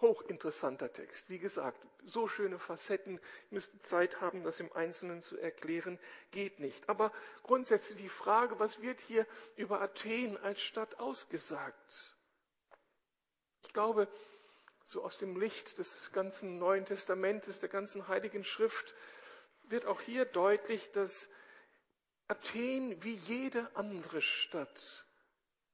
Hochinteressanter 0.00 0.92
Text. 0.92 1.30
Wie 1.30 1.38
gesagt, 1.38 1.80
so 2.02 2.28
schöne 2.28 2.58
Facetten. 2.58 3.20
Müsste 3.50 3.78
Zeit 3.80 4.20
haben, 4.20 4.42
das 4.42 4.60
im 4.60 4.72
Einzelnen 4.72 5.22
zu 5.22 5.38
erklären. 5.38 5.98
Geht 6.30 6.60
nicht. 6.60 6.88
Aber 6.88 7.12
grundsätzlich 7.42 7.98
die 7.98 8.08
Frage, 8.08 8.58
was 8.58 8.82
wird 8.82 9.00
hier 9.00 9.26
über 9.56 9.80
Athen 9.80 10.36
als 10.38 10.60
Stadt 10.60 10.98
ausgesagt? 10.98 12.16
Ich 13.62 13.72
glaube, 13.72 14.08
so 14.84 15.02
aus 15.02 15.18
dem 15.18 15.38
Licht 15.40 15.78
des 15.78 16.12
ganzen 16.12 16.58
Neuen 16.58 16.84
Testamentes, 16.84 17.60
der 17.60 17.70
ganzen 17.70 18.08
Heiligen 18.08 18.44
Schrift, 18.44 18.94
wird 19.70 19.86
auch 19.86 20.00
hier 20.00 20.24
deutlich, 20.24 20.90
dass 20.92 21.28
Athen 22.28 23.02
wie 23.02 23.14
jede 23.14 23.74
andere 23.76 24.22
Stadt 24.22 25.06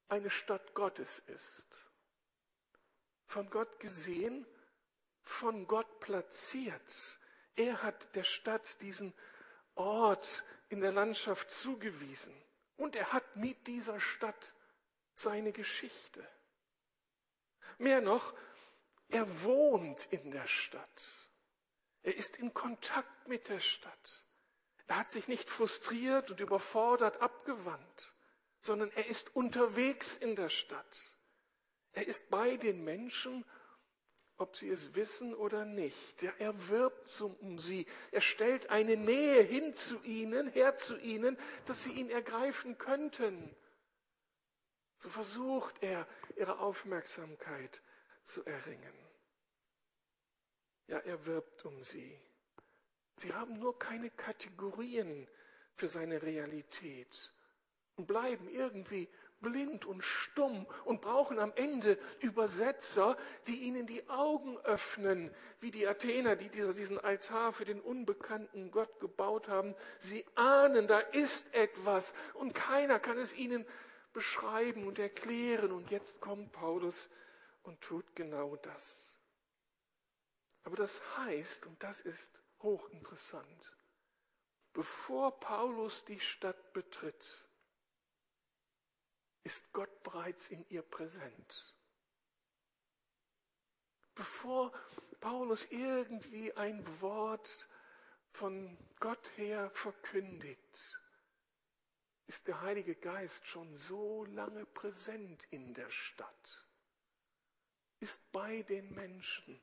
eine 0.08 0.30
Stadt 0.30 0.74
Gottes 0.74 1.20
ist. 1.26 1.68
Von 3.24 3.48
Gott 3.50 3.78
gesehen, 3.78 4.46
von 5.22 5.66
Gott 5.66 6.00
platziert. 6.00 7.18
Er 7.54 7.82
hat 7.82 8.14
der 8.16 8.24
Stadt 8.24 8.80
diesen 8.82 9.14
Ort 9.74 10.44
in 10.68 10.80
der 10.80 10.92
Landschaft 10.92 11.50
zugewiesen. 11.50 12.34
Und 12.76 12.96
er 12.96 13.12
hat 13.12 13.36
mit 13.36 13.66
dieser 13.66 14.00
Stadt 14.00 14.54
seine 15.12 15.52
Geschichte. 15.52 16.26
Mehr 17.78 18.00
noch, 18.00 18.34
er 19.08 19.42
wohnt 19.42 20.06
in 20.12 20.30
der 20.30 20.46
Stadt. 20.46 21.29
Er 22.02 22.16
ist 22.16 22.36
in 22.36 22.54
Kontakt 22.54 23.28
mit 23.28 23.48
der 23.48 23.60
Stadt. 23.60 24.24
Er 24.86 24.98
hat 24.98 25.10
sich 25.10 25.28
nicht 25.28 25.48
frustriert 25.48 26.30
und 26.30 26.40
überfordert 26.40 27.20
abgewandt, 27.20 28.14
sondern 28.60 28.90
er 28.92 29.06
ist 29.06 29.36
unterwegs 29.36 30.16
in 30.16 30.34
der 30.34 30.48
Stadt. 30.48 31.00
Er 31.92 32.06
ist 32.06 32.30
bei 32.30 32.56
den 32.56 32.82
Menschen, 32.82 33.44
ob 34.36 34.56
sie 34.56 34.70
es 34.70 34.94
wissen 34.94 35.34
oder 35.34 35.64
nicht. 35.64 36.22
Er 36.22 36.68
wirbt 36.68 37.20
um 37.20 37.58
sie. 37.58 37.86
Er 38.10 38.22
stellt 38.22 38.70
eine 38.70 38.96
Nähe 38.96 39.42
hin 39.42 39.74
zu 39.74 40.02
ihnen, 40.02 40.48
her 40.48 40.76
zu 40.76 40.98
ihnen, 40.98 41.36
dass 41.66 41.84
sie 41.84 41.92
ihn 41.92 42.08
ergreifen 42.08 42.78
könnten. 42.78 43.54
So 44.96 45.08
versucht 45.08 45.82
er, 45.82 46.06
ihre 46.36 46.58
Aufmerksamkeit 46.58 47.82
zu 48.22 48.44
erringen. 48.44 49.09
Ja, 50.90 50.98
er 50.98 51.24
wirbt 51.24 51.64
um 51.64 51.80
sie. 51.80 52.20
Sie 53.14 53.32
haben 53.32 53.60
nur 53.60 53.78
keine 53.78 54.10
Kategorien 54.10 55.28
für 55.76 55.86
seine 55.86 56.20
Realität 56.20 57.32
und 57.94 58.08
bleiben 58.08 58.48
irgendwie 58.48 59.08
blind 59.40 59.84
und 59.84 60.02
stumm 60.02 60.66
und 60.84 61.00
brauchen 61.00 61.38
am 61.38 61.52
Ende 61.54 61.96
Übersetzer, 62.18 63.16
die 63.46 63.60
ihnen 63.60 63.86
die 63.86 64.08
Augen 64.08 64.58
öffnen, 64.58 65.32
wie 65.60 65.70
die 65.70 65.86
Athener, 65.86 66.34
die 66.34 66.48
diesen 66.48 66.98
Altar 66.98 67.52
für 67.52 67.64
den 67.64 67.80
unbekannten 67.80 68.72
Gott 68.72 68.98
gebaut 68.98 69.46
haben. 69.46 69.76
Sie 70.00 70.26
ahnen, 70.34 70.88
da 70.88 70.98
ist 70.98 71.54
etwas 71.54 72.14
und 72.34 72.52
keiner 72.52 72.98
kann 72.98 73.16
es 73.16 73.32
ihnen 73.36 73.64
beschreiben 74.12 74.88
und 74.88 74.98
erklären. 74.98 75.70
Und 75.70 75.92
jetzt 75.92 76.20
kommt 76.20 76.50
Paulus 76.50 77.08
und 77.62 77.80
tut 77.80 78.16
genau 78.16 78.56
das. 78.56 79.19
Aber 80.64 80.76
das 80.76 81.00
heißt, 81.16 81.66
und 81.66 81.82
das 81.82 82.00
ist 82.00 82.42
hochinteressant, 82.60 83.72
bevor 84.72 85.38
Paulus 85.40 86.04
die 86.04 86.20
Stadt 86.20 86.72
betritt, 86.72 87.46
ist 89.42 89.72
Gott 89.72 90.02
bereits 90.02 90.48
in 90.48 90.68
ihr 90.68 90.82
präsent. 90.82 91.74
Bevor 94.14 94.72
Paulus 95.20 95.64
irgendwie 95.70 96.52
ein 96.56 96.84
Wort 97.00 97.68
von 98.32 98.76
Gott 98.98 99.30
her 99.36 99.70
verkündigt, 99.70 101.00
ist 102.26 102.46
der 102.46 102.60
Heilige 102.60 102.94
Geist 102.94 103.46
schon 103.46 103.74
so 103.74 104.24
lange 104.26 104.64
präsent 104.66 105.42
in 105.50 105.74
der 105.74 105.90
Stadt, 105.90 106.66
ist 107.98 108.30
bei 108.30 108.62
den 108.62 108.92
Menschen, 108.94 109.60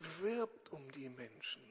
wirbt 0.00 0.72
um 0.72 0.90
die 0.92 1.08
Menschen, 1.08 1.62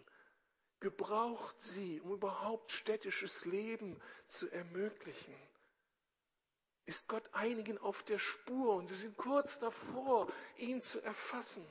gebraucht 0.79 1.61
sie, 1.61 1.99
um 2.01 2.13
überhaupt 2.13 2.71
städtisches 2.71 3.45
Leben 3.45 4.01
zu 4.27 4.49
ermöglichen. 4.49 5.35
Ist 6.85 7.07
Gott 7.07 7.29
einigen 7.33 7.77
auf 7.77 8.03
der 8.03 8.19
Spur 8.19 8.75
und 8.75 8.87
sie 8.87 8.95
sind 8.95 9.17
kurz 9.17 9.59
davor, 9.59 10.31
ihn 10.57 10.81
zu 10.81 11.01
erfassen. 11.01 11.65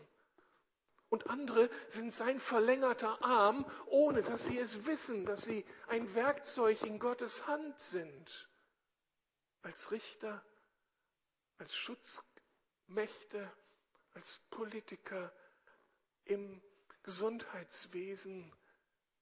Und 1.08 1.30
andere 1.30 1.70
sind 1.88 2.12
sein 2.12 2.38
verlängerter 2.38 3.22
Arm, 3.24 3.64
ohne 3.86 4.22
dass 4.22 4.44
sie 4.46 4.58
es 4.58 4.86
wissen, 4.86 5.24
dass 5.24 5.42
sie 5.42 5.64
ein 5.86 6.14
Werkzeug 6.14 6.82
in 6.82 6.98
Gottes 6.98 7.46
Hand 7.46 7.80
sind. 7.80 8.50
Als 9.62 9.90
Richter, 9.90 10.44
als 11.56 11.74
Schutzmächte, 11.74 13.50
als 14.12 14.40
Politiker 14.50 15.32
im 16.28 16.62
Gesundheitswesen. 17.02 18.52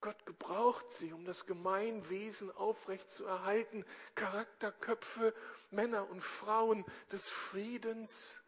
Gott 0.01 0.27
gebraucht 0.27 0.91
sie, 0.91 1.13
um 1.13 1.25
das 1.25 1.47
Gemeinwesen 1.47 2.51
aufrechtzuerhalten. 2.51 3.85
Charakterköpfe, 4.15 5.35
Männer 5.71 6.09
und 6.11 6.21
Frauen 6.21 6.85
des 7.11 7.29
Friedens 7.29 8.43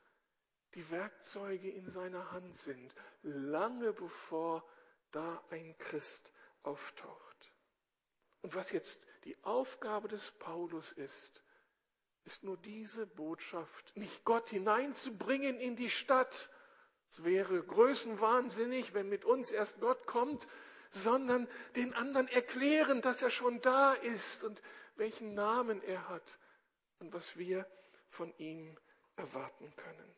die 0.74 0.90
Werkzeuge 0.90 1.70
in 1.70 1.90
seiner 1.90 2.30
Hand 2.32 2.56
sind, 2.56 2.94
lange 3.22 3.92
bevor 3.92 4.68
da 5.10 5.42
ein 5.50 5.76
Christ 5.78 6.32
auftaucht. 6.62 7.52
Und 8.42 8.54
was 8.54 8.70
jetzt 8.70 9.02
die 9.24 9.36
Aufgabe 9.44 10.08
des 10.08 10.30
Paulus 10.32 10.92
ist, 10.92 11.42
ist 12.24 12.44
nur 12.44 12.58
diese 12.58 13.06
Botschaft, 13.06 13.96
nicht 13.96 14.24
Gott 14.24 14.50
hineinzubringen 14.50 15.58
in 15.58 15.76
die 15.76 15.90
Stadt, 15.90 16.50
es 17.10 17.24
wäre 17.24 17.62
größenwahnsinnig, 17.62 18.94
wenn 18.94 19.08
mit 19.08 19.24
uns 19.24 19.50
erst 19.50 19.80
Gott 19.80 20.06
kommt, 20.06 20.46
sondern 20.90 21.48
den 21.76 21.94
anderen 21.94 22.28
erklären, 22.28 23.02
dass 23.02 23.22
er 23.22 23.30
schon 23.30 23.60
da 23.60 23.94
ist 23.94 24.44
und 24.44 24.62
welchen 24.96 25.34
Namen 25.34 25.82
er 25.82 26.08
hat 26.08 26.38
und 26.98 27.12
was 27.12 27.36
wir 27.36 27.66
von 28.10 28.32
ihm 28.38 28.76
erwarten 29.16 29.74
können. 29.76 30.14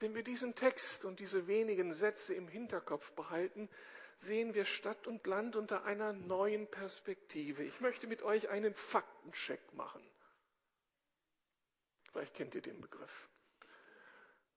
Wenn 0.00 0.14
wir 0.14 0.22
diesen 0.22 0.54
Text 0.54 1.04
und 1.04 1.18
diese 1.18 1.46
wenigen 1.46 1.92
Sätze 1.92 2.34
im 2.34 2.46
Hinterkopf 2.46 3.10
behalten, 3.12 3.68
sehen 4.18 4.54
wir 4.54 4.64
Stadt 4.64 5.06
und 5.06 5.26
Land 5.26 5.56
unter 5.56 5.84
einer 5.84 6.12
neuen 6.12 6.70
Perspektive. 6.70 7.64
Ich 7.64 7.80
möchte 7.80 8.06
mit 8.06 8.22
euch 8.22 8.48
einen 8.48 8.74
Faktencheck 8.74 9.74
machen. 9.74 10.02
Vielleicht 12.12 12.34
kennt 12.34 12.54
ihr 12.54 12.62
den 12.62 12.80
Begriff 12.80 13.28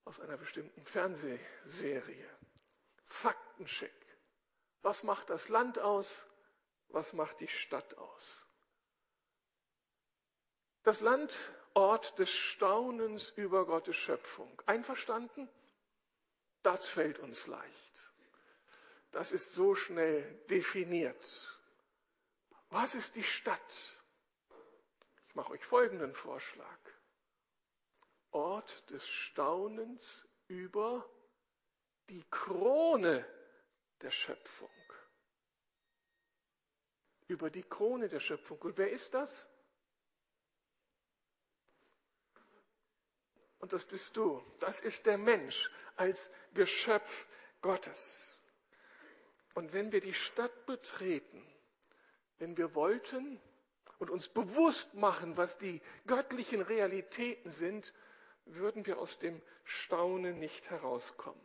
aus 0.05 0.19
einer 0.19 0.37
bestimmten 0.37 0.83
Fernsehserie. 0.85 2.29
Faktencheck. 3.05 3.93
Was 4.81 5.03
macht 5.03 5.29
das 5.29 5.49
Land 5.49 5.79
aus? 5.79 6.25
Was 6.89 7.13
macht 7.13 7.39
die 7.39 7.47
Stadt 7.47 7.97
aus? 7.97 8.47
Das 10.83 10.99
Land 10.99 11.53
Ort 11.73 12.19
des 12.19 12.31
Staunens 12.31 13.29
über 13.29 13.65
Gottes 13.65 13.95
Schöpfung. 13.95 14.61
Einverstanden? 14.65 15.47
Das 16.63 16.87
fällt 16.87 17.19
uns 17.19 17.47
leicht. 17.47 18.13
Das 19.11 19.31
ist 19.31 19.53
so 19.53 19.75
schnell 19.75 20.23
definiert. 20.49 21.59
Was 22.69 22.95
ist 22.95 23.15
die 23.15 23.23
Stadt? 23.23 23.93
Ich 25.27 25.35
mache 25.35 25.51
euch 25.53 25.63
folgenden 25.63 26.13
Vorschlag. 26.13 26.79
Ort 28.61 28.91
des 28.91 29.07
Staunens 29.07 30.27
über 30.47 31.09
die 32.09 32.23
Krone 32.29 33.25
der 34.01 34.11
Schöpfung. 34.11 34.69
Über 37.27 37.49
die 37.49 37.63
Krone 37.63 38.07
der 38.07 38.19
Schöpfung. 38.19 38.59
Und 38.59 38.77
wer 38.77 38.91
ist 38.91 39.15
das? 39.15 39.49
Und 43.57 43.73
das 43.73 43.83
bist 43.83 44.15
du. 44.15 44.43
Das 44.59 44.79
ist 44.79 45.07
der 45.07 45.17
Mensch 45.17 45.71
als 45.95 46.31
Geschöpf 46.53 47.25
Gottes. 47.63 48.43
Und 49.55 49.73
wenn 49.73 49.91
wir 49.91 50.01
die 50.01 50.13
Stadt 50.13 50.67
betreten, 50.67 51.43
wenn 52.37 52.57
wir 52.57 52.75
wollten 52.75 53.41
und 53.97 54.11
uns 54.11 54.27
bewusst 54.27 54.93
machen, 54.93 55.35
was 55.35 55.57
die 55.57 55.81
göttlichen 56.05 56.61
Realitäten 56.61 57.49
sind, 57.49 57.91
würden 58.45 58.85
wir 58.85 58.99
aus 58.99 59.19
dem 59.19 59.41
Staunen 59.63 60.39
nicht 60.39 60.69
herauskommen. 60.69 61.41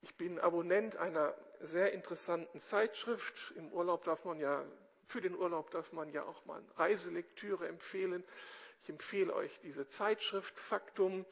Ich 0.00 0.14
bin 0.16 0.38
Abonnent 0.38 0.96
einer 0.96 1.34
sehr 1.60 1.92
interessanten 1.92 2.58
Zeitschrift. 2.58 3.52
Im 3.56 3.72
Urlaub 3.72 4.04
darf 4.04 4.24
man 4.24 4.38
ja, 4.38 4.64
für 5.06 5.20
den 5.20 5.34
Urlaub 5.34 5.70
darf 5.70 5.92
man 5.92 6.10
ja 6.12 6.24
auch 6.24 6.44
mal 6.44 6.62
Reiselektüre 6.76 7.66
empfehlen. 7.66 8.24
Ich 8.82 8.88
empfehle 8.88 9.34
euch 9.34 9.58
diese 9.60 9.86
Zeitschrift 9.86 10.58
Faktum, 10.58 11.26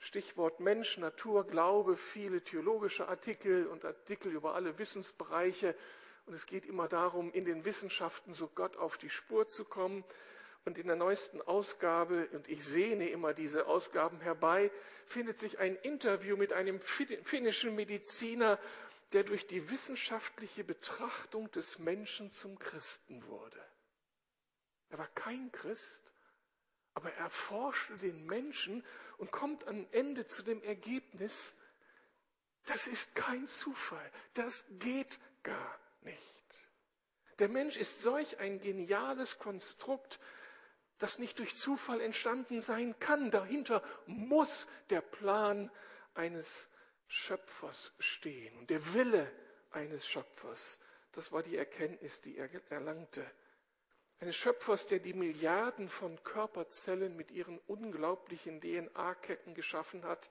Stichwort 0.00 0.60
Mensch, 0.60 0.98
Natur, 0.98 1.46
Glaube, 1.46 1.96
viele 1.96 2.42
theologische 2.42 3.06
Artikel 3.06 3.66
und 3.66 3.84
Artikel 3.84 4.32
über 4.32 4.54
alle 4.54 4.78
Wissensbereiche. 4.78 5.76
Und 6.26 6.34
es 6.34 6.46
geht 6.46 6.66
immer 6.66 6.88
darum, 6.88 7.32
in 7.32 7.44
den 7.44 7.64
Wissenschaften 7.64 8.32
so 8.32 8.48
Gott 8.48 8.76
auf 8.76 8.98
die 8.98 9.10
Spur 9.10 9.46
zu 9.46 9.64
kommen. 9.64 10.04
Und 10.64 10.76
in 10.76 10.86
der 10.86 10.96
neuesten 10.96 11.40
Ausgabe, 11.40 12.28
und 12.32 12.48
ich 12.48 12.64
sehne 12.64 13.08
immer 13.08 13.32
diese 13.32 13.66
Ausgaben 13.66 14.20
herbei, 14.20 14.70
findet 15.06 15.38
sich 15.38 15.58
ein 15.58 15.76
Interview 15.76 16.36
mit 16.36 16.52
einem 16.52 16.80
finnischen 16.80 17.74
Mediziner, 17.74 18.58
der 19.12 19.24
durch 19.24 19.46
die 19.46 19.70
wissenschaftliche 19.70 20.62
Betrachtung 20.62 21.50
des 21.50 21.78
Menschen 21.78 22.30
zum 22.30 22.58
Christen 22.58 23.26
wurde. 23.26 23.60
Er 24.90 24.98
war 24.98 25.08
kein 25.08 25.50
Christ, 25.50 26.12
aber 26.94 27.12
er 27.14 27.30
forschte 27.30 27.96
den 27.96 28.26
Menschen 28.26 28.84
und 29.16 29.32
kommt 29.32 29.66
am 29.66 29.86
Ende 29.92 30.26
zu 30.26 30.42
dem 30.42 30.62
Ergebnis, 30.62 31.54
das 32.66 32.86
ist 32.86 33.14
kein 33.14 33.46
Zufall, 33.46 34.10
das 34.34 34.64
geht 34.78 35.18
gar 35.42 35.78
nicht. 36.02 36.68
Der 37.38 37.48
Mensch 37.48 37.76
ist 37.76 38.02
solch 38.02 38.38
ein 38.38 38.60
geniales 38.60 39.38
Konstrukt, 39.38 40.20
das 41.00 41.18
nicht 41.18 41.38
durch 41.38 41.56
Zufall 41.56 42.00
entstanden 42.00 42.60
sein 42.60 42.96
kann. 43.00 43.30
Dahinter 43.30 43.82
muss 44.06 44.68
der 44.90 45.00
Plan 45.00 45.70
eines 46.14 46.68
Schöpfers 47.08 47.92
stehen 47.98 48.56
und 48.58 48.70
der 48.70 48.94
Wille 48.94 49.30
eines 49.72 50.06
Schöpfers. 50.06 50.78
Das 51.12 51.32
war 51.32 51.42
die 51.42 51.56
Erkenntnis, 51.56 52.20
die 52.20 52.36
er 52.36 52.48
erlangte. 52.70 53.28
Eines 54.20 54.36
Schöpfers, 54.36 54.86
der 54.86 54.98
die 54.98 55.14
Milliarden 55.14 55.88
von 55.88 56.22
Körperzellen 56.22 57.16
mit 57.16 57.30
ihren 57.30 57.58
unglaublichen 57.66 58.60
DNA-Ketten 58.60 59.54
geschaffen 59.54 60.04
hat, 60.04 60.30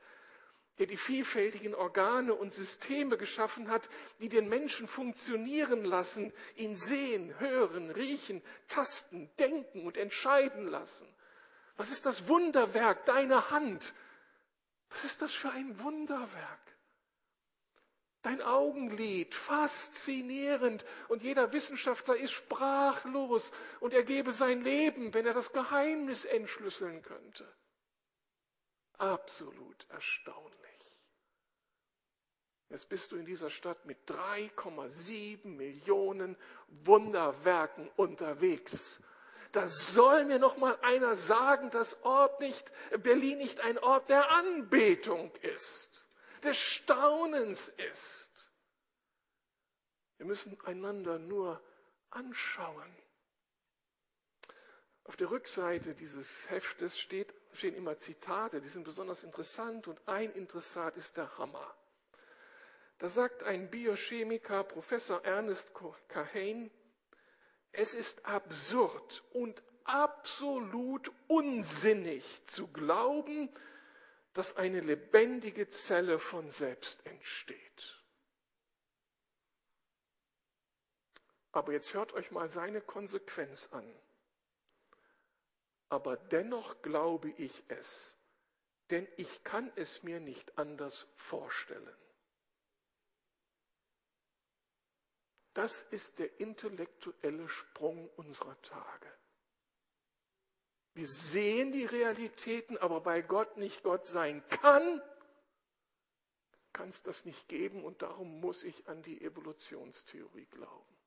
der 0.80 0.88
die 0.88 0.98
vielfältigen 0.98 1.76
Organe 1.76 2.34
und 2.34 2.52
Systeme 2.52 3.18
geschaffen 3.18 3.70
hat, 3.70 3.90
die 4.22 4.30
den 4.30 4.48
Menschen 4.48 4.88
funktionieren 4.88 5.84
lassen, 5.84 6.34
ihn 6.56 6.78
sehen, 6.78 7.38
hören, 7.40 7.92
riechen, 7.92 8.42
tasten, 8.68 9.30
denken 9.38 9.86
und 9.86 9.98
entscheiden 9.98 10.68
lassen. 10.68 11.08
Was 11.76 11.92
ist 11.92 12.06
das 12.06 12.28
Wunderwerk 12.28 13.06
deiner 13.06 13.52
Hand? 13.52 13.94
Was 14.90 15.04
ist 15.04 15.22
das 15.22 15.34
für 15.34 15.52
ein 15.52 15.80
Wunderwerk? 15.82 16.60
Dein 18.22 18.42
Augenlid, 18.42 19.34
faszinierend. 19.34 20.84
Und 21.08 21.22
jeder 21.22 21.54
Wissenschaftler 21.54 22.18
ist 22.18 22.32
sprachlos 22.32 23.52
und 23.80 23.94
er 23.94 24.04
gebe 24.04 24.32
sein 24.32 24.62
Leben, 24.62 25.14
wenn 25.14 25.26
er 25.26 25.34
das 25.34 25.54
Geheimnis 25.54 26.26
entschlüsseln 26.26 27.02
könnte. 27.02 27.48
Absolut 28.98 29.88
erstaunlich. 29.90 30.69
Jetzt 32.70 32.88
bist 32.88 33.12
du 33.12 33.16
in 33.16 33.26
dieser 33.26 33.50
Stadt 33.50 33.86
mit 33.86 33.98
3,7 34.08 35.48
Millionen 35.48 36.38
Wunderwerken 36.68 37.90
unterwegs. 37.96 39.02
Da 39.52 39.68
soll 39.68 40.26
mir 40.26 40.38
noch 40.38 40.58
mal 40.58 40.78
einer 40.84 41.16
sagen, 41.16 41.72
dass 41.72 42.04
Ort 42.04 42.40
nicht, 42.40 42.72
Berlin 43.02 43.40
nicht 43.40 43.60
ein 43.62 43.80
Ort 43.80 44.10
der 44.10 44.30
Anbetung 44.32 45.32
ist, 45.42 46.06
des 46.44 46.58
Staunens 46.58 47.70
ist. 47.92 48.52
Wir 50.18 50.28
müssen 50.28 50.60
einander 50.66 51.18
nur 51.18 51.60
anschauen. 52.12 52.96
Auf 55.06 55.16
der 55.16 55.32
Rückseite 55.32 55.96
dieses 55.96 56.48
Heftes 56.52 57.00
steht, 57.00 57.34
stehen 57.54 57.74
immer 57.74 57.98
Zitate, 57.98 58.62
die 58.62 58.68
sind 58.68 58.84
besonders 58.84 59.24
interessant 59.24 59.88
und 59.88 60.08
ein 60.08 60.32
Interessat 60.34 60.98
ist 60.98 61.18
der 61.18 61.36
Hammer. 61.40 61.76
Da 63.00 63.08
sagt 63.08 63.44
ein 63.44 63.70
Biochemiker, 63.70 64.66
Professor 64.66 65.24
Ernest 65.24 65.72
Kahane, 66.10 66.70
es 67.72 67.94
ist 67.94 68.26
absurd 68.26 69.24
und 69.32 69.64
absolut 69.86 71.10
unsinnig 71.28 72.44
zu 72.46 72.68
glauben, 72.68 73.50
dass 74.34 74.58
eine 74.58 74.82
lebendige 74.82 75.70
Zelle 75.70 76.20
von 76.20 76.50
selbst 76.50 77.06
entsteht. 77.06 78.04
Aber 81.54 81.72
jetzt 81.72 81.94
hört 81.94 82.14
euch 82.14 82.32
mal 82.32 82.50
seine 82.50 82.82
Konsequenz 82.82 83.70
an. 83.72 83.90
Aber 85.88 86.18
dennoch 86.18 86.82
glaube 86.82 87.30
ich 87.38 87.64
es, 87.70 88.18
denn 88.90 89.08
ich 89.16 89.44
kann 89.46 89.72
es 89.76 90.04
mir 90.04 90.20
nicht 90.20 90.58
anders 90.58 91.08
vorstellen. 91.16 91.96
Das 95.54 95.84
ist 95.84 96.20
der 96.20 96.40
intellektuelle 96.40 97.50
Sprung 97.50 98.10
unserer 98.12 98.62
Tage. 98.62 99.12
Wir 100.94 101.08
sehen 101.08 101.72
die 101.72 101.86
Realitäten, 101.86 102.78
aber 102.78 103.06
weil 103.06 103.24
Gott 103.24 103.58
nicht 103.58 103.84
Gott 103.84 104.06
sein 104.06 104.48
kann, 104.50 105.02
kann 106.74 106.90
es 106.90 107.02
das 107.04 107.26
nicht 107.26 107.48
geben 107.48 107.84
und 107.84 108.02
darum 108.02 108.40
muss 108.40 108.64
ich 108.64 108.88
an 108.88 109.02
die 109.02 109.22
Evolutionstheorie 109.22 110.46
glauben. 110.46 110.98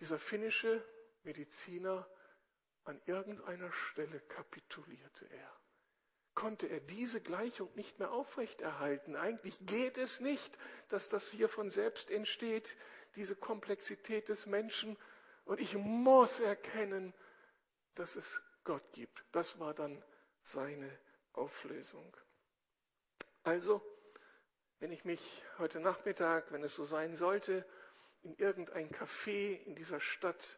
Dieser 0.00 0.18
finnische 0.18 0.84
Mediziner, 1.22 2.08
an 2.84 3.00
irgendeiner 3.04 3.70
Stelle 3.72 4.20
kapitulierte 4.20 5.26
er 5.26 5.59
konnte 6.40 6.68
er 6.68 6.80
diese 6.80 7.20
Gleichung 7.20 7.68
nicht 7.74 7.98
mehr 7.98 8.12
aufrechterhalten. 8.12 9.14
Eigentlich 9.14 9.58
geht 9.66 9.98
es 9.98 10.20
nicht, 10.20 10.56
dass 10.88 11.10
das 11.10 11.28
hier 11.28 11.50
von 11.50 11.68
selbst 11.68 12.10
entsteht, 12.10 12.78
diese 13.14 13.36
Komplexität 13.36 14.30
des 14.30 14.46
Menschen. 14.46 14.96
Und 15.44 15.60
ich 15.60 15.74
muss 15.76 16.40
erkennen, 16.40 17.12
dass 17.94 18.16
es 18.16 18.40
Gott 18.64 18.90
gibt. 18.92 19.22
Das 19.32 19.60
war 19.60 19.74
dann 19.74 20.02
seine 20.40 20.90
Auflösung. 21.34 22.10
Also, 23.42 23.82
wenn 24.78 24.92
ich 24.92 25.04
mich 25.04 25.42
heute 25.58 25.78
Nachmittag, 25.78 26.52
wenn 26.52 26.64
es 26.64 26.74
so 26.74 26.84
sein 26.84 27.16
sollte, 27.16 27.66
in 28.22 28.34
irgendein 28.36 28.90
Café 28.90 29.62
in 29.64 29.74
dieser 29.74 30.00
Stadt 30.00 30.56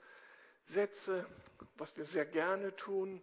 setze, 0.65 1.27
was 1.75 1.97
wir 1.97 2.05
sehr 2.05 2.25
gerne 2.25 2.77
tun, 2.77 3.21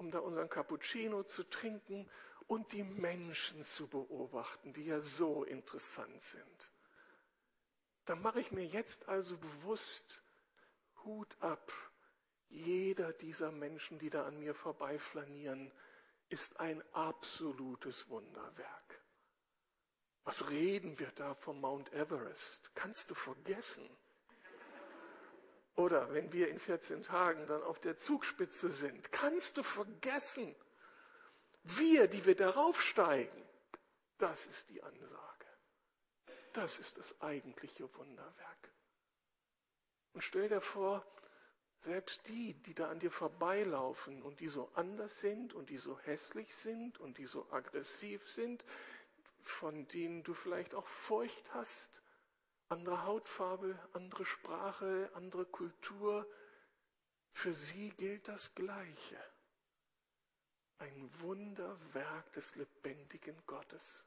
um 0.00 0.10
da 0.10 0.18
unseren 0.20 0.48
Cappuccino 0.48 1.22
zu 1.24 1.44
trinken 1.44 2.08
und 2.46 2.72
die 2.72 2.82
Menschen 2.82 3.62
zu 3.62 3.86
beobachten, 3.86 4.72
die 4.72 4.86
ja 4.86 5.00
so 5.00 5.44
interessant 5.44 6.22
sind. 6.22 6.72
Da 8.06 8.16
mache 8.16 8.40
ich 8.40 8.50
mir 8.50 8.64
jetzt 8.64 9.08
also 9.08 9.36
bewusst, 9.36 10.22
Hut 11.04 11.36
ab, 11.40 11.70
jeder 12.48 13.12
dieser 13.12 13.52
Menschen, 13.52 13.98
die 13.98 14.10
da 14.10 14.24
an 14.24 14.38
mir 14.40 14.54
vorbeiflanieren, 14.54 15.70
ist 16.30 16.58
ein 16.58 16.82
absolutes 16.92 18.08
Wunderwerk. 18.08 19.00
Was 20.24 20.48
reden 20.48 20.98
wir 20.98 21.10
da 21.12 21.34
vom 21.34 21.60
Mount 21.60 21.92
Everest? 21.92 22.74
Kannst 22.74 23.10
du 23.10 23.14
vergessen. 23.14 23.88
Oder 25.80 26.12
wenn 26.12 26.30
wir 26.30 26.48
in 26.48 26.58
14 26.58 27.02
Tagen 27.02 27.46
dann 27.46 27.62
auf 27.62 27.80
der 27.80 27.96
Zugspitze 27.96 28.70
sind, 28.70 29.12
kannst 29.12 29.56
du 29.56 29.62
vergessen, 29.62 30.54
wir, 31.62 32.06
die 32.06 32.26
wir 32.26 32.36
darauf 32.36 32.82
steigen, 32.82 33.42
das 34.18 34.44
ist 34.44 34.68
die 34.68 34.82
Ansage. 34.82 35.46
Das 36.52 36.78
ist 36.78 36.98
das 36.98 37.18
eigentliche 37.22 37.88
Wunderwerk. 37.94 38.72
Und 40.12 40.20
stell 40.20 40.50
dir 40.50 40.60
vor, 40.60 41.02
selbst 41.78 42.28
die, 42.28 42.52
die 42.52 42.74
da 42.74 42.90
an 42.90 42.98
dir 42.98 43.10
vorbeilaufen 43.10 44.22
und 44.22 44.40
die 44.40 44.48
so 44.48 44.70
anders 44.74 45.20
sind 45.20 45.54
und 45.54 45.70
die 45.70 45.78
so 45.78 45.98
hässlich 46.00 46.54
sind 46.54 47.00
und 47.00 47.16
die 47.16 47.24
so 47.24 47.50
aggressiv 47.52 48.28
sind, 48.28 48.66
von 49.40 49.88
denen 49.88 50.24
du 50.24 50.34
vielleicht 50.34 50.74
auch 50.74 50.86
Furcht 50.86 51.54
hast, 51.54 52.02
andere 52.70 53.04
Hautfarbe, 53.04 53.78
andere 53.92 54.24
Sprache, 54.24 55.10
andere 55.14 55.44
Kultur. 55.44 56.26
Für 57.32 57.52
sie 57.52 57.90
gilt 57.90 58.28
das 58.28 58.54
Gleiche. 58.54 59.20
Ein 60.78 61.10
Wunderwerk 61.20 62.32
des 62.32 62.54
lebendigen 62.54 63.36
Gottes. 63.46 64.06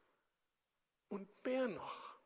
Und 1.10 1.30
mehr 1.46 1.68
noch, 1.68 2.18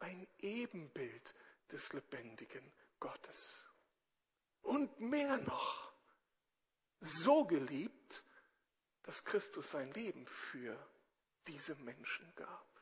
ein 0.00 0.26
Ebenbild 0.40 1.34
des 1.70 1.92
lebendigen 1.92 2.72
Gottes. 3.00 3.66
Und 4.62 5.00
mehr 5.00 5.38
noch, 5.38 5.92
so 7.00 7.44
geliebt, 7.44 8.24
dass 9.04 9.24
Christus 9.24 9.70
sein 9.70 9.92
Leben 9.92 10.26
für 10.26 10.76
diese 11.46 11.74
Menschen 11.76 12.34
gab. 12.34 12.73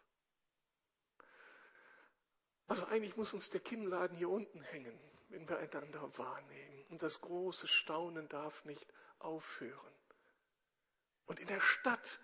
Also 2.72 2.86
eigentlich 2.86 3.18
muss 3.18 3.34
uns 3.34 3.50
der 3.50 3.60
Kinnladen 3.60 4.16
hier 4.16 4.30
unten 4.30 4.62
hängen, 4.62 4.98
wenn 5.28 5.46
wir 5.46 5.58
einander 5.58 6.10
wahrnehmen. 6.16 6.86
Und 6.88 7.02
das 7.02 7.20
große 7.20 7.68
Staunen 7.68 8.30
darf 8.30 8.64
nicht 8.64 8.90
aufhören. 9.18 9.92
Und 11.26 11.38
in 11.38 11.48
der 11.48 11.60
Stadt 11.60 12.18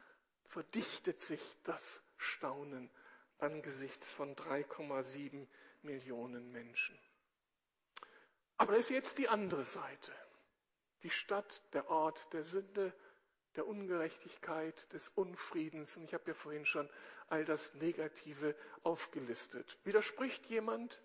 verdichtet 0.47 1.21
sich 1.21 1.43
das 1.65 2.03
Staunen 2.17 2.89
angesichts 3.37 4.11
von 4.11 4.35
3,7 4.37 5.47
Millionen 5.83 6.51
Menschen. 6.51 6.99
Aber 8.57 8.73
das 8.73 8.87
ist 8.87 8.91
jetzt 8.91 9.19
die 9.19 9.29
andere 9.29 9.67
Seite. 9.67 10.15
Die 11.03 11.11
Stadt, 11.11 11.63
der 11.75 11.91
Ort 11.91 12.33
der 12.33 12.43
Sünde, 12.43 12.95
der 13.59 13.67
Ungerechtigkeit, 13.67 14.93
des 14.93 15.09
Unfriedens. 15.09 15.97
Und 15.97 16.05
ich 16.05 16.15
habe 16.15 16.29
ja 16.29 16.35
vorhin 16.35 16.65
schon 16.65 16.89
all 17.29 17.45
das 17.45 17.75
Negative 17.75 18.55
aufgelistet. 18.85 19.77
Widerspricht 19.85 20.47
jemand? 20.47 21.03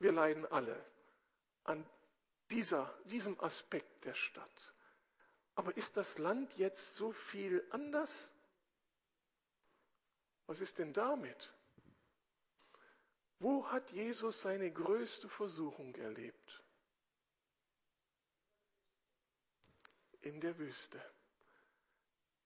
Wir 0.00 0.12
leiden 0.12 0.46
alle 0.46 0.84
an 1.64 1.88
dieser, 2.50 2.92
diesem 3.04 3.38
Aspekt 3.40 4.04
der 4.04 4.14
Stadt. 4.14 4.74
Aber 5.54 5.76
ist 5.76 5.96
das 5.96 6.18
Land 6.18 6.58
jetzt 6.58 6.94
so 6.94 7.12
viel 7.12 7.64
anders? 7.70 8.30
Was 10.46 10.60
ist 10.60 10.78
denn 10.78 10.92
damit? 10.92 11.52
Wo 13.38 13.64
hat 13.68 13.92
Jesus 13.92 14.40
seine 14.40 14.72
größte 14.72 15.28
Versuchung 15.28 15.94
erlebt? 15.94 16.62
In 20.22 20.40
der 20.40 20.58
Wüste. 20.58 21.00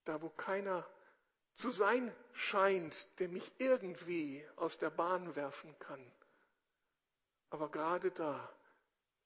Da, 0.04 0.20
wo 0.22 0.28
keiner 0.28 0.88
zu 1.54 1.70
sein 1.70 2.14
scheint, 2.32 3.18
der 3.20 3.28
mich 3.28 3.50
irgendwie 3.58 4.46
aus 4.56 4.78
der 4.78 4.90
Bahn 4.90 5.34
werfen 5.36 5.78
kann. 5.78 6.12
Aber 7.50 7.70
gerade 7.70 8.10
da 8.10 8.52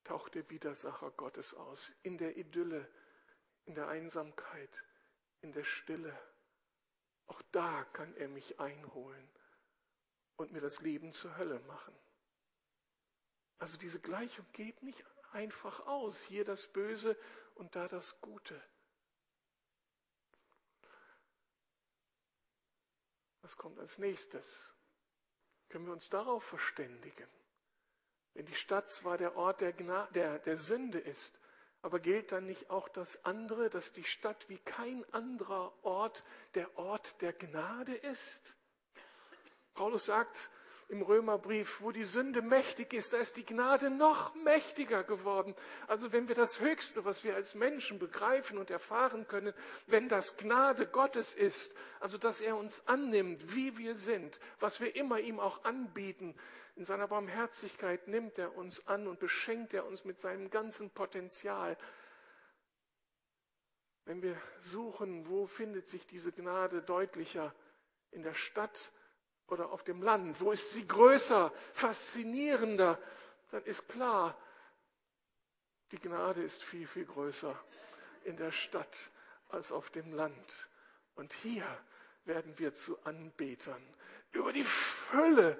taucht 0.04 0.34
der 0.34 0.48
Widersacher 0.50 1.10
Gottes 1.12 1.54
aus, 1.54 1.94
in 2.02 2.18
der 2.18 2.36
Idylle, 2.36 2.88
in 3.64 3.74
der 3.74 3.88
Einsamkeit, 3.88 4.84
in 5.40 5.52
der 5.52 5.64
Stille. 5.64 6.16
Auch 7.26 7.42
da 7.52 7.84
kann 7.92 8.14
er 8.16 8.28
mich 8.28 8.58
einholen 8.60 9.28
und 10.36 10.52
mir 10.52 10.60
das 10.60 10.80
Leben 10.80 11.12
zur 11.12 11.36
Hölle 11.36 11.60
machen. 11.60 11.94
Also 13.58 13.76
diese 13.76 14.00
Gleichung 14.00 14.46
geht 14.52 14.82
nicht 14.82 15.04
einfach 15.32 15.86
aus. 15.86 16.22
Hier 16.22 16.44
das 16.44 16.68
Böse 16.68 17.16
und 17.54 17.74
da 17.76 17.88
das 17.88 18.20
Gute. 18.20 18.60
Was 23.42 23.56
kommt 23.56 23.78
als 23.78 23.98
nächstes? 23.98 24.74
Können 25.68 25.86
wir 25.86 25.92
uns 25.92 26.08
darauf 26.08 26.44
verständigen? 26.44 27.28
Wenn 28.34 28.46
die 28.46 28.54
Stadt 28.54 28.90
zwar 28.90 29.18
der 29.18 29.36
Ort 29.36 29.60
der, 29.60 29.72
der, 29.72 30.38
der 30.38 30.56
Sünde 30.56 30.98
ist, 30.98 31.40
aber 31.80 32.00
gilt 32.00 32.32
dann 32.32 32.46
nicht 32.46 32.70
auch 32.70 32.88
das 32.88 33.24
andere, 33.24 33.70
dass 33.70 33.92
die 33.92 34.04
Stadt 34.04 34.48
wie 34.48 34.58
kein 34.58 35.04
anderer 35.12 35.72
Ort 35.84 36.24
der 36.54 36.76
Ort 36.76 37.20
der 37.22 37.32
Gnade 37.32 37.94
ist? 37.94 38.56
Paulus 39.74 40.06
sagt 40.06 40.50
im 40.88 41.02
Römerbrief, 41.02 41.82
wo 41.82 41.92
die 41.92 42.04
Sünde 42.04 42.40
mächtig 42.40 42.94
ist, 42.94 43.12
da 43.12 43.18
ist 43.18 43.36
die 43.36 43.44
Gnade 43.44 43.90
noch 43.90 44.34
mächtiger 44.34 45.04
geworden. 45.04 45.54
Also 45.86 46.12
wenn 46.12 46.28
wir 46.28 46.34
das 46.34 46.60
Höchste, 46.60 47.04
was 47.04 47.24
wir 47.24 47.34
als 47.34 47.54
Menschen 47.54 47.98
begreifen 47.98 48.56
und 48.56 48.70
erfahren 48.70 49.28
können, 49.28 49.52
wenn 49.86 50.08
das 50.08 50.38
Gnade 50.38 50.86
Gottes 50.86 51.34
ist, 51.34 51.76
also 52.00 52.16
dass 52.16 52.40
er 52.40 52.56
uns 52.56 52.86
annimmt, 52.88 53.54
wie 53.54 53.76
wir 53.76 53.94
sind, 53.94 54.40
was 54.60 54.80
wir 54.80 54.96
immer 54.96 55.20
ihm 55.20 55.40
auch 55.40 55.64
anbieten, 55.64 56.34
in 56.74 56.84
seiner 56.84 57.08
Barmherzigkeit 57.08 58.08
nimmt 58.08 58.38
er 58.38 58.56
uns 58.56 58.86
an 58.86 59.08
und 59.08 59.18
beschenkt 59.18 59.74
er 59.74 59.84
uns 59.84 60.04
mit 60.04 60.18
seinem 60.18 60.48
ganzen 60.48 60.90
Potenzial. 60.90 61.76
Wenn 64.06 64.22
wir 64.22 64.40
suchen, 64.60 65.28
wo 65.28 65.46
findet 65.46 65.86
sich 65.86 66.06
diese 66.06 66.32
Gnade 66.32 66.80
deutlicher? 66.80 67.52
In 68.10 68.22
der 68.22 68.32
Stadt 68.32 68.92
oder 69.48 69.70
auf 69.70 69.82
dem 69.82 70.02
Land? 70.02 70.40
Wo 70.40 70.52
ist 70.52 70.72
sie 70.72 70.86
größer, 70.86 71.52
faszinierender? 71.72 72.98
Dann 73.50 73.64
ist 73.64 73.88
klar, 73.88 74.36
die 75.92 75.98
Gnade 75.98 76.42
ist 76.42 76.62
viel, 76.62 76.86
viel 76.86 77.06
größer 77.06 77.58
in 78.24 78.36
der 78.36 78.52
Stadt 78.52 79.10
als 79.48 79.72
auf 79.72 79.90
dem 79.90 80.12
Land. 80.12 80.68
Und 81.14 81.32
hier 81.32 81.66
werden 82.24 82.58
wir 82.58 82.74
zu 82.74 83.02
Anbetern 83.04 83.82
über 84.32 84.52
die 84.52 84.64
Fülle 84.64 85.58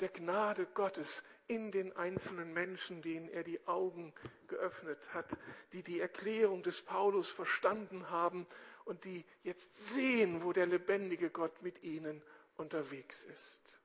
der 0.00 0.10
Gnade 0.10 0.66
Gottes 0.66 1.24
in 1.46 1.70
den 1.70 1.96
einzelnen 1.96 2.52
Menschen, 2.52 3.02
denen 3.02 3.28
er 3.28 3.44
die 3.44 3.66
Augen 3.66 4.12
geöffnet 4.46 5.12
hat, 5.14 5.38
die 5.72 5.82
die 5.82 6.00
Erklärung 6.00 6.62
des 6.62 6.82
Paulus 6.82 7.30
verstanden 7.30 8.10
haben 8.10 8.46
und 8.84 9.04
die 9.04 9.24
jetzt 9.42 9.92
sehen, 9.92 10.44
wo 10.44 10.52
der 10.52 10.66
lebendige 10.66 11.30
Gott 11.30 11.62
mit 11.62 11.82
ihnen 11.82 12.22
unterwegs 12.56 13.22
ist. 13.24 13.78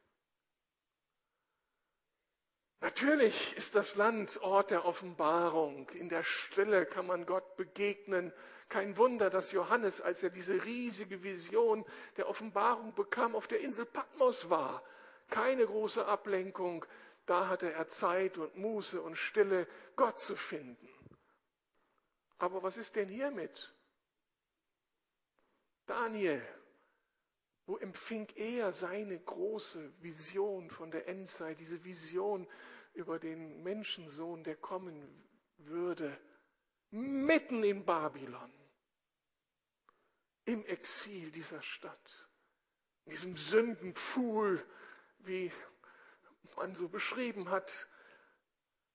Natürlich 2.79 3.57
ist 3.57 3.73
das 3.75 3.95
Land 3.95 4.39
Ort 4.41 4.69
der 4.69 4.85
Offenbarung. 4.85 5.89
In 5.91 6.09
der 6.09 6.23
Stille 6.23 6.85
kann 6.85 7.07
man 7.07 7.25
Gott 7.25 7.55
begegnen. 7.55 8.31
Kein 8.69 8.97
Wunder, 8.97 9.29
dass 9.29 9.51
Johannes, 9.51 9.99
als 9.99 10.21
er 10.21 10.29
diese 10.29 10.63
riesige 10.63 11.23
Vision 11.23 11.85
der 12.17 12.29
Offenbarung 12.29 12.93
bekam, 12.93 13.35
auf 13.35 13.47
der 13.47 13.61
Insel 13.61 13.85
Patmos 13.85 14.49
war. 14.49 14.83
Keine 15.29 15.65
große 15.65 16.05
Ablenkung. 16.05 16.85
Da 17.25 17.47
hatte 17.47 17.71
er 17.71 17.87
Zeit 17.87 18.37
und 18.37 18.55
Muße 18.55 19.01
und 19.01 19.15
Stille, 19.15 19.67
Gott 19.95 20.19
zu 20.19 20.35
finden. 20.35 20.87
Aber 22.37 22.61
was 22.61 22.77
ist 22.77 22.95
denn 22.95 23.09
hiermit? 23.09 23.73
Daniel, 25.87 26.41
wo 27.67 27.77
empfing 27.77 28.27
er 28.35 28.71
seine 28.71 29.19
große 29.19 29.91
Vision 30.01 30.71
von 30.71 30.89
der 30.89 31.07
Endzeit, 31.07 31.59
diese 31.59 31.83
Vision 31.83 32.47
über 32.93 33.19
den 33.19 33.61
Menschensohn, 33.61 34.43
der 34.45 34.55
kommen 34.55 35.27
würde, 35.57 36.17
mitten 36.91 37.63
in 37.63 37.85
Babylon, 37.85 38.51
im 40.45 40.65
Exil 40.65 41.29
dieser 41.31 41.61
Stadt, 41.61 42.29
in 43.03 43.11
diesem 43.11 43.35
Sündenpfuhl, 43.35 44.65
wie 45.19 45.51
man 46.55 46.73
so 46.73 46.87
beschrieben 46.87 47.49
hat, 47.49 47.89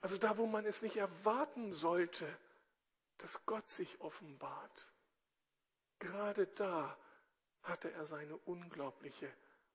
also 0.01 0.17
da, 0.17 0.39
wo 0.39 0.47
man 0.47 0.65
es 0.65 0.81
nicht 0.81 0.97
erwarten 0.97 1.73
sollte, 1.73 2.27
dass 3.19 3.45
Gott 3.45 3.69
sich 3.69 4.01
offenbart. 4.01 4.91
Gerade 5.99 6.47
da 6.47 6.99
hatte 7.63 7.93
er 7.93 8.05
seine 8.05 8.37
unglaubliche 8.39 9.33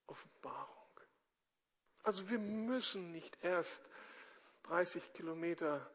Offenbarung. 0.08 0.76
Also 2.04 2.30
wir 2.30 2.40
müssen 2.40 3.12
nicht 3.12 3.38
erst 3.44 3.90
30 4.64 5.14
Kilometer 5.14 5.90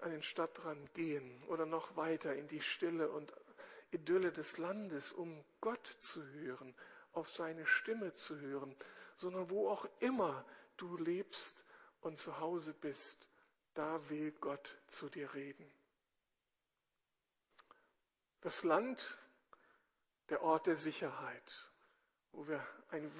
an 0.00 0.10
den 0.10 0.22
Stadtrand 0.22 0.94
gehen 0.94 1.42
oder 1.44 1.66
noch 1.66 1.96
weiter 1.96 2.34
in 2.34 2.48
die 2.48 2.60
Stille 2.60 3.10
und 3.10 3.32
Idylle 3.90 4.32
des 4.32 4.58
Landes, 4.58 5.12
um 5.12 5.44
Gott 5.60 5.86
zu 5.98 6.24
hören, 6.24 6.74
auf 7.12 7.30
seine 7.30 7.66
Stimme 7.66 8.12
zu 8.12 8.38
hören, 8.38 8.76
sondern 9.16 9.50
wo 9.50 9.68
auch 9.68 9.88
immer 10.00 10.44
du 10.76 10.96
lebst 10.96 11.64
und 12.00 12.18
zu 12.18 12.38
Hause 12.38 12.74
bist, 12.74 13.28
da 13.74 14.08
will 14.08 14.32
Gott 14.32 14.76
zu 14.86 15.08
dir 15.08 15.34
reden. 15.34 15.70
Das 18.40 18.62
Land 18.62 19.18
der 20.28 20.42
Ort 20.42 20.66
der 20.66 20.76
Sicherheit, 20.76 21.70
wo 22.32 22.46
wir 22.46 22.64
ein, 22.90 23.10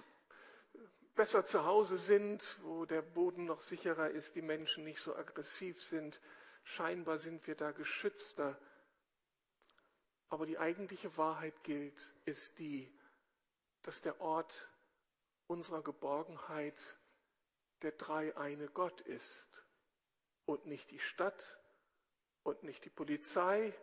besser 1.14 1.44
zu 1.44 1.64
Hause 1.64 1.98
sind, 1.98 2.58
wo 2.62 2.84
der 2.84 3.02
Boden 3.02 3.44
noch 3.44 3.60
sicherer 3.60 4.10
ist, 4.10 4.36
die 4.36 4.42
Menschen 4.42 4.84
nicht 4.84 5.00
so 5.00 5.16
aggressiv 5.16 5.82
sind. 5.82 6.20
Scheinbar 6.62 7.18
sind 7.18 7.46
wir 7.46 7.56
da 7.56 7.72
geschützter. 7.72 8.58
Aber 10.28 10.46
die 10.46 10.58
eigentliche 10.58 11.16
Wahrheit 11.16 11.64
gilt, 11.64 12.12
ist 12.24 12.58
die, 12.58 12.92
dass 13.82 14.02
der 14.02 14.20
Ort 14.20 14.70
unserer 15.46 15.82
Geborgenheit 15.82 16.98
der 17.82 17.92
dreieine 17.92 18.68
Gott 18.68 19.00
ist 19.00 19.64
und 20.44 20.66
nicht 20.66 20.90
die 20.90 20.98
Stadt 20.98 21.58
und 22.42 22.62
nicht 22.62 22.84
die 22.84 22.90
Polizei 22.90 23.74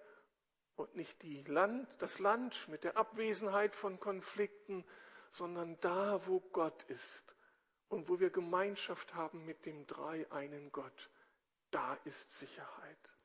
und 0.75 0.95
nicht 0.95 1.23
Land, 1.47 1.87
das 1.99 2.19
Land 2.19 2.67
mit 2.67 2.83
der 2.83 2.97
Abwesenheit 2.97 3.75
von 3.75 3.99
Konflikten, 3.99 4.85
sondern 5.29 5.79
da, 5.79 6.25
wo 6.27 6.39
Gott 6.39 6.83
ist 6.83 7.35
und 7.89 8.09
wo 8.09 8.19
wir 8.19 8.29
Gemeinschaft 8.29 9.13
haben 9.15 9.45
mit 9.45 9.65
dem 9.65 9.87
dreieinen 9.87 10.71
Gott, 10.71 11.09
da 11.71 11.95
ist 12.05 12.31
Sicherheit. 12.31 13.15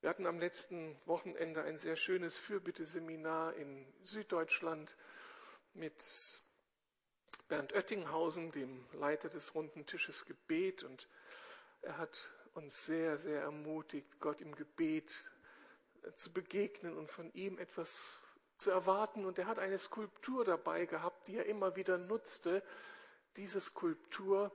Wir 0.00 0.10
hatten 0.10 0.26
am 0.26 0.40
letzten 0.40 0.98
Wochenende 1.06 1.62
ein 1.62 1.78
sehr 1.78 1.96
schönes 1.96 2.36
Fürbiteseminar 2.36 3.54
in 3.54 3.86
Süddeutschland 4.02 4.96
mit 5.74 6.42
Bernd 7.46 7.72
Oettinghausen, 7.72 8.50
dem 8.50 8.84
Leiter 8.92 9.28
des 9.28 9.54
runden 9.54 9.86
Tisches 9.86 10.24
Gebet. 10.24 10.82
Und 10.82 11.08
er 11.82 11.98
hat 11.98 12.32
uns 12.54 12.84
sehr, 12.84 13.18
sehr 13.18 13.42
ermutigt, 13.42 14.18
Gott 14.18 14.40
im 14.40 14.56
Gebet 14.56 15.30
zu 16.14 16.32
begegnen 16.32 16.96
und 16.96 17.10
von 17.10 17.32
ihm 17.32 17.58
etwas 17.58 18.18
zu 18.58 18.70
erwarten. 18.70 19.24
Und 19.24 19.38
er 19.38 19.46
hat 19.46 19.58
eine 19.58 19.78
Skulptur 19.78 20.44
dabei 20.44 20.86
gehabt, 20.86 21.28
die 21.28 21.36
er 21.36 21.46
immer 21.46 21.76
wieder 21.76 21.98
nutzte. 21.98 22.62
Diese 23.36 23.60
Skulptur 23.60 24.52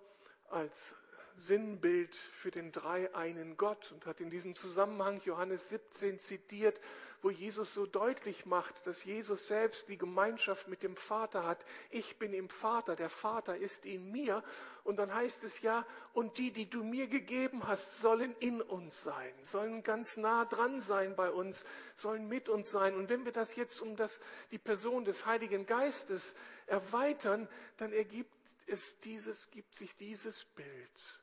als 0.49 0.95
Sinnbild 1.39 2.15
für 2.15 2.51
den 2.51 2.71
dreieinen 2.71 3.57
Gott 3.57 3.91
und 3.91 4.05
hat 4.05 4.19
in 4.19 4.29
diesem 4.29 4.55
Zusammenhang 4.55 5.21
Johannes 5.23 5.69
17 5.69 6.19
zitiert, 6.19 6.81
wo 7.21 7.29
Jesus 7.29 7.73
so 7.73 7.85
deutlich 7.85 8.45
macht, 8.45 8.85
dass 8.87 9.03
Jesus 9.03 9.47
selbst 9.47 9.89
die 9.89 9.97
Gemeinschaft 9.97 10.67
mit 10.67 10.83
dem 10.83 10.95
Vater 10.95 11.45
hat. 11.45 11.65
Ich 11.89 12.17
bin 12.17 12.33
im 12.33 12.49
Vater, 12.49 12.95
der 12.95 13.09
Vater 13.09 13.57
ist 13.57 13.85
in 13.85 14.11
mir. 14.11 14.43
Und 14.83 14.97
dann 14.97 15.13
heißt 15.13 15.43
es 15.43 15.61
ja, 15.61 15.85
und 16.13 16.37
die, 16.37 16.51
die 16.51 16.69
du 16.69 16.83
mir 16.83 17.07
gegeben 17.07 17.67
hast, 17.67 17.99
sollen 17.99 18.35
in 18.39 18.61
uns 18.61 19.03
sein, 19.03 19.33
sollen 19.41 19.83
ganz 19.83 20.17
nah 20.17 20.45
dran 20.45 20.79
sein 20.79 21.15
bei 21.15 21.29
uns, 21.29 21.65
sollen 21.95 22.27
mit 22.27 22.49
uns 22.49 22.71
sein. 22.71 22.95
Und 22.95 23.09
wenn 23.09 23.25
wir 23.25 23.31
das 23.31 23.55
jetzt 23.55 23.79
um 23.81 23.95
das, 23.95 24.19
die 24.51 24.59
Person 24.59 25.05
des 25.05 25.25
Heiligen 25.25 25.65
Geistes 25.65 26.35
erweitern, 26.67 27.47
dann 27.77 27.93
ergibt 27.93 28.31
es 28.67 28.99
dieses, 28.99 29.49
gibt 29.49 29.75
sich 29.75 29.95
dieses 29.95 30.45
Bild. 30.45 31.19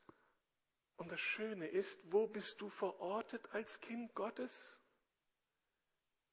Und 0.97 1.11
das 1.11 1.19
Schöne 1.19 1.67
ist, 1.67 1.99
wo 2.11 2.27
bist 2.27 2.61
du 2.61 2.69
verortet 2.69 3.49
als 3.51 3.79
Kind 3.81 4.13
Gottes? 4.15 4.81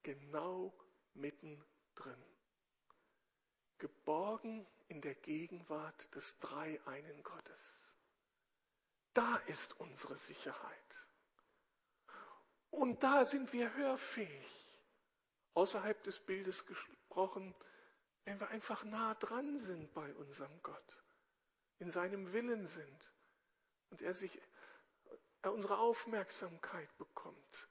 Genau 0.02 0.72
mittendrin. 1.14 2.24
Geborgen 3.78 4.66
in 4.88 5.00
der 5.00 5.14
Gegenwart 5.14 6.14
des 6.14 6.38
Dreieinen 6.38 7.22
Gottes. 7.22 7.96
Da 9.14 9.36
ist 9.46 9.78
unsere 9.80 10.16
Sicherheit. 10.16 11.06
Und 12.70 13.02
da 13.02 13.24
sind 13.24 13.52
wir 13.52 13.74
hörfähig. 13.74 14.80
Außerhalb 15.54 16.02
des 16.04 16.20
Bildes 16.20 16.64
gesprochen, 16.64 17.54
wenn 18.24 18.40
wir 18.40 18.48
einfach 18.48 18.84
nah 18.84 19.14
dran 19.14 19.58
sind 19.58 19.92
bei 19.92 20.14
unserem 20.14 20.62
Gott, 20.62 21.04
in 21.78 21.90
seinem 21.90 22.32
Willen 22.32 22.66
sind 22.66 23.12
und 23.90 24.00
er 24.00 24.14
sich 24.14 24.40
unsere 25.50 25.78
Aufmerksamkeit 25.78 26.96
bekommt. 26.98 27.68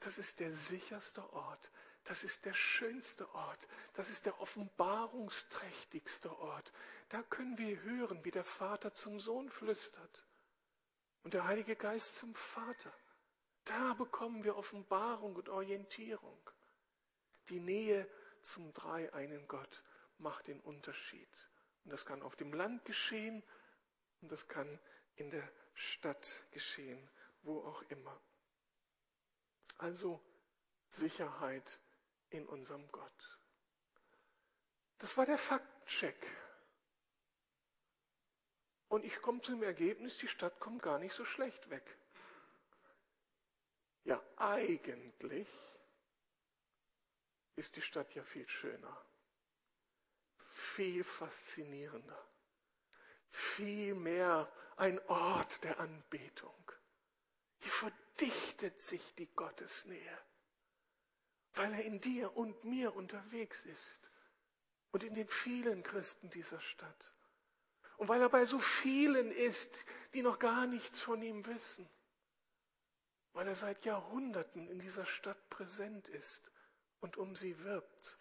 Das 0.00 0.18
ist 0.18 0.40
der 0.40 0.52
sicherste 0.52 1.32
Ort, 1.32 1.70
das 2.04 2.24
ist 2.24 2.44
der 2.44 2.54
schönste 2.54 3.32
Ort, 3.34 3.68
das 3.92 4.10
ist 4.10 4.26
der 4.26 4.40
offenbarungsträchtigste 4.40 6.36
Ort. 6.38 6.72
Da 7.08 7.22
können 7.22 7.56
wir 7.58 7.80
hören, 7.82 8.24
wie 8.24 8.32
der 8.32 8.44
Vater 8.44 8.92
zum 8.92 9.20
Sohn 9.20 9.48
flüstert 9.48 10.26
und 11.22 11.34
der 11.34 11.44
Heilige 11.44 11.76
Geist 11.76 12.16
zum 12.16 12.34
Vater. 12.34 12.92
Da 13.64 13.94
bekommen 13.94 14.42
wir 14.42 14.56
Offenbarung 14.56 15.36
und 15.36 15.48
Orientierung. 15.48 16.50
Die 17.48 17.60
Nähe 17.60 18.08
zum 18.40 18.72
dreieinen 18.72 19.46
Gott 19.46 19.84
macht 20.18 20.48
den 20.48 20.60
Unterschied. 20.60 21.28
Und 21.84 21.92
das 21.92 22.04
kann 22.04 22.22
auf 22.22 22.34
dem 22.34 22.52
Land 22.52 22.84
geschehen 22.84 23.42
und 24.20 24.32
das 24.32 24.48
kann 24.48 24.80
in 25.14 25.30
der 25.30 25.48
Stadt 25.74 26.42
geschehen, 26.50 27.10
wo 27.42 27.60
auch 27.64 27.82
immer. 27.82 28.20
Also 29.78 30.22
Sicherheit 30.88 31.78
in 32.30 32.46
unserem 32.46 32.90
Gott. 32.92 33.38
Das 34.98 35.16
war 35.16 35.26
der 35.26 35.38
Faktcheck. 35.38 36.26
Und 38.88 39.04
ich 39.04 39.20
komme 39.22 39.40
zum 39.40 39.62
Ergebnis, 39.62 40.18
die 40.18 40.28
Stadt 40.28 40.60
kommt 40.60 40.82
gar 40.82 40.98
nicht 40.98 41.14
so 41.14 41.24
schlecht 41.24 41.70
weg. 41.70 41.98
Ja, 44.04 44.22
eigentlich 44.36 45.48
ist 47.56 47.76
die 47.76 47.82
Stadt 47.82 48.14
ja 48.14 48.22
viel 48.22 48.48
schöner, 48.48 49.04
viel 50.36 51.04
faszinierender, 51.04 52.28
viel 53.30 53.94
mehr 53.94 54.52
ein 54.76 54.98
Ort 55.08 55.64
der 55.64 55.78
Anbetung. 55.80 56.72
Hier 57.58 57.72
verdichtet 57.72 58.80
sich 58.80 59.14
die 59.14 59.28
Gottesnähe, 59.34 60.18
weil 61.54 61.72
er 61.72 61.84
in 61.84 62.00
dir 62.00 62.36
und 62.36 62.64
mir 62.64 62.94
unterwegs 62.94 63.64
ist 63.64 64.10
und 64.90 65.04
in 65.04 65.14
den 65.14 65.28
vielen 65.28 65.82
Christen 65.82 66.30
dieser 66.30 66.60
Stadt. 66.60 67.12
Und 67.96 68.08
weil 68.08 68.20
er 68.20 68.28
bei 68.28 68.44
so 68.44 68.58
vielen 68.58 69.30
ist, 69.30 69.86
die 70.14 70.22
noch 70.22 70.38
gar 70.38 70.66
nichts 70.66 71.00
von 71.00 71.22
ihm 71.22 71.46
wissen 71.46 71.88
weil 73.32 73.48
er 73.48 73.54
seit 73.54 73.84
Jahrhunderten 73.84 74.68
in 74.68 74.78
dieser 74.78 75.06
Stadt 75.06 75.48
präsent 75.48 76.08
ist 76.08 76.50
und 77.00 77.16
um 77.16 77.34
sie 77.34 77.58
wirbt. 77.64 78.18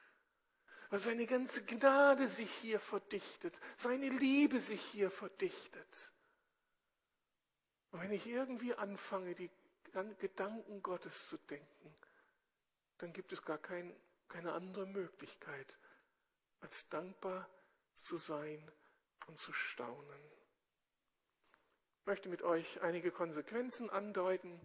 Weil 0.90 1.00
seine 1.00 1.26
ganze 1.26 1.64
Gnade 1.64 2.28
sich 2.28 2.52
hier 2.52 2.80
verdichtet, 2.80 3.60
seine 3.78 4.10
Liebe 4.10 4.60
sich 4.60 4.82
hier 4.82 5.12
verdichtet. 5.12 6.12
Und 7.92 8.02
wenn 8.02 8.12
ich 8.12 8.26
irgendwie 8.28 8.74
anfange, 8.74 9.36
die 9.36 9.50
Gedanken 10.20 10.82
Gottes 10.82 11.28
zu 11.28 11.38
denken, 11.38 11.96
dann 12.98 13.14
gibt 13.14 13.32
es 13.34 13.44
gar 13.44 13.58
kein, 13.58 13.96
keine 14.30 14.54
andere 14.54 14.86
Möglichkeit, 14.86 15.78
als 16.62 16.88
dankbar 16.90 17.50
zu 17.94 18.18
sein 18.18 18.72
und 19.28 19.38
zu 19.38 19.52
staunen. 19.52 20.22
Ich 22.00 22.06
möchte 22.06 22.30
mit 22.30 22.42
euch 22.42 22.82
einige 22.82 23.12
Konsequenzen 23.12 23.90
andeuten. 23.90 24.60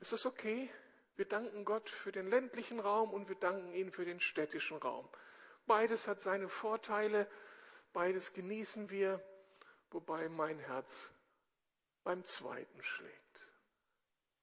Ist 0.00 0.12
das 0.12 0.26
okay? 0.26 0.68
Wir 1.14 1.26
danken 1.26 1.64
Gott 1.64 1.88
für 1.88 2.10
den 2.10 2.26
ländlichen 2.26 2.80
Raum 2.80 3.12
und 3.12 3.28
wir 3.28 3.36
danken 3.36 3.72
ihm 3.74 3.92
für 3.92 4.04
den 4.04 4.20
städtischen 4.20 4.78
Raum. 4.78 5.08
Beides 5.66 6.08
hat 6.08 6.20
seine 6.20 6.48
Vorteile, 6.48 7.30
beides 7.92 8.32
genießen 8.32 8.90
wir, 8.90 9.22
wobei 9.94 10.28
mein 10.28 10.58
Herz 10.58 11.10
beim 12.04 12.24
zweiten 12.24 12.82
schlägt. 12.82 13.48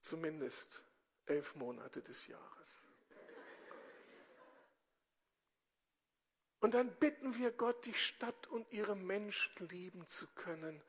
Zumindest 0.01 0.83
elf 1.25 1.55
Monate 1.55 2.01
des 2.01 2.27
Jahres. 2.27 2.87
Und 6.61 6.73
dann 6.73 6.93
bitten 6.97 7.37
wir 7.37 7.51
Gott, 7.51 7.85
die 7.85 7.93
Stadt 7.93 8.47
und 8.47 8.69
ihre 8.71 8.95
Menschen 8.95 9.67
lieben 9.69 10.05
zu 10.07 10.27
können, 10.35 10.83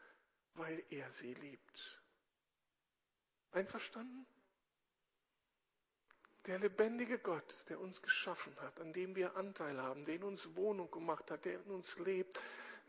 weil 0.54 0.82
er 0.90 1.10
sie 1.12 1.34
liebt. 1.34 2.02
Einverstanden? 3.52 4.26
Der 6.46 6.58
lebendige 6.58 7.18
Gott, 7.18 7.68
der 7.68 7.78
uns 7.78 8.02
geschaffen 8.02 8.58
hat, 8.60 8.80
an 8.80 8.92
dem 8.92 9.14
wir 9.14 9.36
Anteil 9.36 9.80
haben, 9.80 10.04
der 10.06 10.16
in 10.16 10.24
uns 10.24 10.56
Wohnung 10.56 10.90
gemacht 10.90 11.30
hat, 11.30 11.44
der 11.44 11.54
in 11.54 11.70
uns 11.70 11.98
lebt, 11.98 12.40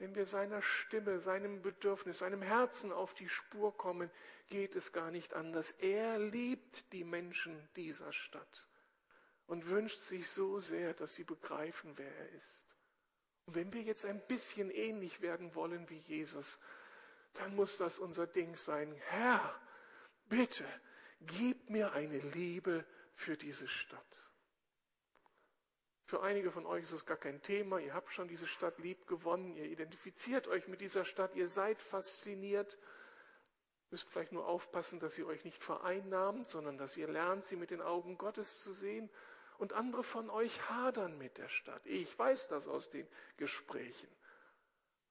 wenn 0.01 0.15
wir 0.15 0.25
seiner 0.25 0.63
Stimme, 0.63 1.19
seinem 1.19 1.61
Bedürfnis, 1.61 2.17
seinem 2.17 2.41
Herzen 2.41 2.91
auf 2.91 3.13
die 3.13 3.29
Spur 3.29 3.77
kommen, 3.77 4.09
geht 4.47 4.75
es 4.75 4.91
gar 4.91 5.11
nicht 5.11 5.35
anders. 5.35 5.71
Er 5.79 6.17
liebt 6.17 6.91
die 6.91 7.03
Menschen 7.03 7.69
dieser 7.75 8.11
Stadt 8.11 8.67
und 9.45 9.69
wünscht 9.69 9.99
sich 9.99 10.27
so 10.27 10.57
sehr, 10.57 10.95
dass 10.95 11.13
sie 11.13 11.23
begreifen, 11.23 11.93
wer 11.97 12.11
er 12.13 12.29
ist. 12.31 12.75
Und 13.45 13.53
wenn 13.53 13.71
wir 13.73 13.83
jetzt 13.83 14.05
ein 14.05 14.19
bisschen 14.27 14.71
ähnlich 14.71 15.21
werden 15.21 15.53
wollen 15.53 15.87
wie 15.89 15.99
Jesus, 15.99 16.59
dann 17.33 17.55
muss 17.55 17.77
das 17.77 17.99
unser 17.99 18.25
Ding 18.25 18.55
sein. 18.55 18.91
Herr, 19.09 19.55
bitte, 20.25 20.65
gib 21.21 21.69
mir 21.69 21.93
eine 21.93 22.17
Liebe, 22.17 22.83
für 23.21 23.37
diese 23.37 23.67
Stadt. 23.67 24.30
Für 26.05 26.21
einige 26.21 26.51
von 26.51 26.65
euch 26.65 26.83
ist 26.83 26.91
es 26.91 27.05
gar 27.05 27.17
kein 27.17 27.41
Thema. 27.41 27.79
Ihr 27.79 27.93
habt 27.93 28.11
schon 28.11 28.27
diese 28.27 28.47
Stadt 28.47 28.79
lieb 28.79 29.07
gewonnen. 29.07 29.55
Ihr 29.55 29.65
identifiziert 29.65 30.47
euch 30.47 30.67
mit 30.67 30.81
dieser 30.81 31.05
Stadt. 31.05 31.35
Ihr 31.35 31.47
seid 31.47 31.81
fasziniert. 31.81 32.77
Müsst 33.89 34.09
vielleicht 34.09 34.31
nur 34.31 34.47
aufpassen, 34.47 34.99
dass 34.99 35.17
ihr 35.17 35.27
euch 35.27 35.43
nicht 35.43 35.63
vereinnahmt, 35.63 36.49
sondern 36.49 36.77
dass 36.77 36.97
ihr 36.97 37.07
lernt, 37.07 37.43
sie 37.45 37.55
mit 37.55 37.71
den 37.71 37.81
Augen 37.81 38.17
Gottes 38.17 38.61
zu 38.61 38.73
sehen. 38.73 39.09
Und 39.57 39.73
andere 39.73 40.03
von 40.03 40.29
euch 40.29 40.69
hadern 40.69 41.17
mit 41.17 41.37
der 41.37 41.49
Stadt. 41.49 41.85
Ich 41.85 42.17
weiß 42.17 42.47
das 42.47 42.67
aus 42.67 42.89
den 42.89 43.07
Gesprächen. 43.37 44.09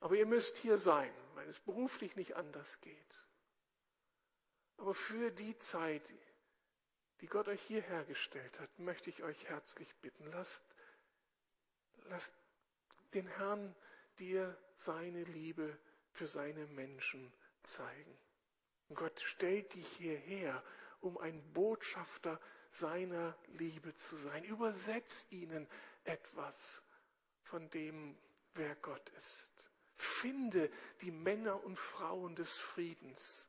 Aber 0.01 0.17
ihr 0.17 0.27
müsst 0.27 0.57
hier 0.57 0.79
sein, 0.79 1.13
weil 1.35 1.49
es 1.49 1.61
beruflich 1.61 2.17
nicht 2.17 2.37
anders 2.37 2.81
geht. 2.81 3.29
Aber 4.79 4.95
für 4.95 5.31
die 5.31 5.57
Zeit, 5.59 6.11
die 7.21 7.27
Gott 7.27 7.49
euch 7.49 7.61
hierher 7.61 8.05
gestellt 8.05 8.59
hat, 8.59 8.79
möchte 8.79 9.11
ich 9.11 9.23
euch 9.23 9.45
herzlich 9.45 9.95
bitten, 9.97 10.27
lasst, 10.33 10.65
lasst 12.11 12.35
den 13.15 13.27
Herrn 13.27 13.75
dir 14.19 14.57
seine 14.77 15.25
Liebe 15.25 15.79
für 16.13 16.27
seine 16.27 16.67
Menschen 16.67 17.33
zeigen. 17.63 18.19
Und 18.89 18.97
Gott 18.97 19.21
stellt 19.21 19.75
dich 19.75 19.87
hierher, 19.97 20.63
um 21.01 21.17
ein 21.19 21.43
Botschafter 21.53 22.41
seiner 22.71 23.37
Liebe 23.59 23.95
zu 23.95 24.17
sein. 24.17 24.45
Übersetz 24.45 25.27
ihnen 25.31 25.67
etwas 26.05 26.83
von 27.43 27.69
dem, 27.71 28.17
wer 28.55 28.75
Gott 28.77 29.09
ist. 29.11 29.71
Finde 29.97 30.71
die 31.03 31.11
Männer 31.11 31.63
und 31.65 31.79
Frauen 31.79 32.35
des 32.35 32.57
Friedens 32.59 33.49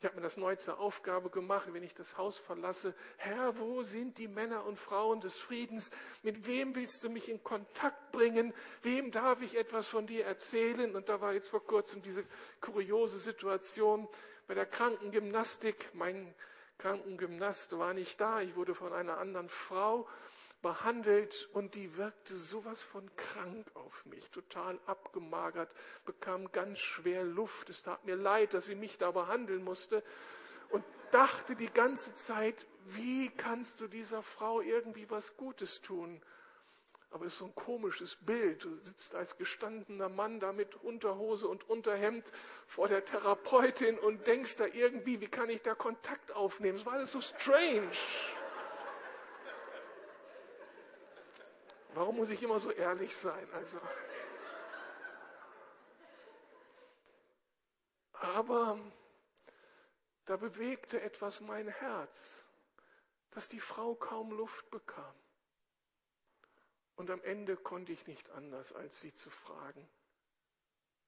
ich 0.00 0.06
habe 0.06 0.16
mir 0.16 0.22
das 0.22 0.38
neu 0.38 0.56
zur 0.56 0.80
Aufgabe 0.80 1.28
gemacht, 1.28 1.68
wenn 1.74 1.82
ich 1.82 1.92
das 1.92 2.16
Haus 2.16 2.38
verlasse. 2.38 2.94
Herr, 3.18 3.58
wo 3.58 3.82
sind 3.82 4.16
die 4.16 4.28
Männer 4.28 4.64
und 4.64 4.78
Frauen 4.78 5.20
des 5.20 5.36
Friedens? 5.36 5.90
Mit 6.22 6.46
wem 6.46 6.74
willst 6.74 7.04
du 7.04 7.10
mich 7.10 7.28
in 7.28 7.44
Kontakt 7.44 8.10
bringen? 8.10 8.54
Wem 8.80 9.10
darf 9.10 9.42
ich 9.42 9.58
etwas 9.58 9.88
von 9.88 10.06
dir 10.06 10.24
erzählen? 10.24 10.96
Und 10.96 11.10
da 11.10 11.20
war 11.20 11.34
jetzt 11.34 11.50
vor 11.50 11.62
kurzem 11.62 12.00
diese 12.00 12.24
kuriose 12.62 13.18
Situation 13.18 14.08
bei 14.48 14.54
der 14.54 14.64
Krankengymnastik. 14.64 15.90
Mein 15.92 16.34
Krankengymnast 16.78 17.76
war 17.78 17.92
nicht 17.92 18.18
da. 18.22 18.40
Ich 18.40 18.56
wurde 18.56 18.74
von 18.74 18.94
einer 18.94 19.18
anderen 19.18 19.50
Frau 19.50 20.08
behandelt 20.62 21.48
und 21.52 21.74
die 21.74 21.96
wirkte 21.96 22.36
sowas 22.36 22.82
von 22.82 23.08
krank 23.16 23.66
auf 23.74 24.04
mich, 24.06 24.30
total 24.30 24.78
abgemagert, 24.86 25.74
bekam 26.04 26.52
ganz 26.52 26.78
schwer 26.78 27.24
Luft. 27.24 27.70
Es 27.70 27.82
tat 27.82 28.04
mir 28.04 28.16
leid, 28.16 28.54
dass 28.54 28.66
sie 28.66 28.74
mich 28.74 28.98
da 28.98 29.10
behandeln 29.10 29.64
musste 29.64 30.02
und 30.70 30.84
dachte 31.10 31.56
die 31.56 31.72
ganze 31.72 32.14
Zeit, 32.14 32.66
wie 32.86 33.28
kannst 33.28 33.80
du 33.80 33.88
dieser 33.88 34.22
Frau 34.22 34.60
irgendwie 34.60 35.10
was 35.10 35.36
Gutes 35.36 35.80
tun? 35.80 36.20
aber 37.12 37.26
es 37.26 37.32
ist 37.32 37.38
so 37.40 37.46
ein 37.46 37.54
komisches 37.54 38.16
Bild. 38.16 38.64
Du 38.64 38.74
sitzt 38.76 39.14
als 39.14 39.36
gestandener 39.36 40.08
Mann 40.08 40.38
da 40.38 40.52
mit 40.52 40.76
Unterhose 40.76 41.48
und 41.48 41.68
Unterhemd 41.68 42.30
vor 42.66 42.86
der 42.86 43.04
Therapeutin 43.04 43.98
und 43.98 44.26
denkst 44.26 44.56
da 44.58 44.66
irgendwie, 44.66 45.20
wie 45.20 45.26
kann 45.26 45.50
ich 45.50 45.62
da 45.62 45.74
Kontakt 45.74 46.32
aufnehmen? 46.32 46.78
Es 46.78 46.86
war 46.86 46.94
alles 46.94 47.12
so 47.12 47.20
strange. 47.20 47.90
Warum 51.94 52.16
muss 52.16 52.30
ich 52.30 52.42
immer 52.42 52.58
so 52.58 52.70
ehrlich 52.70 53.16
sein? 53.16 53.48
Also. 53.52 53.80
Aber 58.12 58.78
da 60.24 60.36
bewegte 60.36 61.00
etwas 61.00 61.40
mein 61.40 61.68
Herz, 61.68 62.46
dass 63.30 63.48
die 63.48 63.60
Frau 63.60 63.94
kaum 63.94 64.30
Luft 64.30 64.70
bekam. 64.70 65.14
Und 66.96 67.10
am 67.10 67.22
Ende 67.22 67.56
konnte 67.56 67.92
ich 67.92 68.06
nicht 68.06 68.30
anders, 68.30 68.72
als 68.72 69.00
sie 69.00 69.14
zu 69.14 69.30
fragen. 69.30 69.88